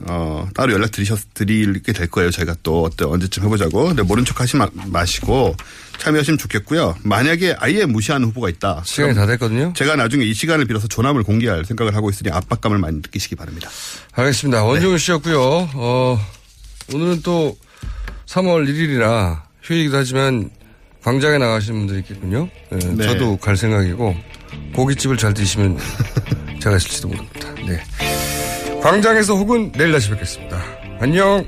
[0.08, 2.32] 어, 따로 연락 드리셨, 드리게 될 거예요.
[2.32, 3.84] 저희가 또 어때, 언제쯤 해보자고.
[3.86, 5.54] 근데 모른 척 하지 마, 마시고
[5.98, 6.96] 참여하시면 좋겠고요.
[7.04, 8.82] 만약에 아예 무시하는 후보가 있다.
[8.84, 9.72] 시간이 다 됐거든요.
[9.76, 13.70] 제가 나중에 이 시간을 빌어서 조남을 공개할 생각을 하고 있으니 압박감을 많이 느끼시기 바랍니다.
[14.10, 14.64] 알겠습니다.
[14.64, 15.38] 원종훈 씨였고요.
[15.74, 16.20] 어,
[16.92, 17.56] 오늘은 또
[18.32, 20.50] 3월 1일이라 휴일이기도 하지만
[21.02, 22.48] 광장에 나가시는 분들이 있겠군요.
[22.72, 23.04] 예, 네.
[23.04, 24.14] 저도 갈 생각이고
[24.74, 25.76] 고깃집을 잘 드시면
[26.60, 27.54] 제가 있을지도 모릅니다.
[27.66, 27.82] 네.
[28.80, 30.62] 광장에서 혹은 내일 다시 뵙겠습니다.
[31.00, 31.44] 안녕.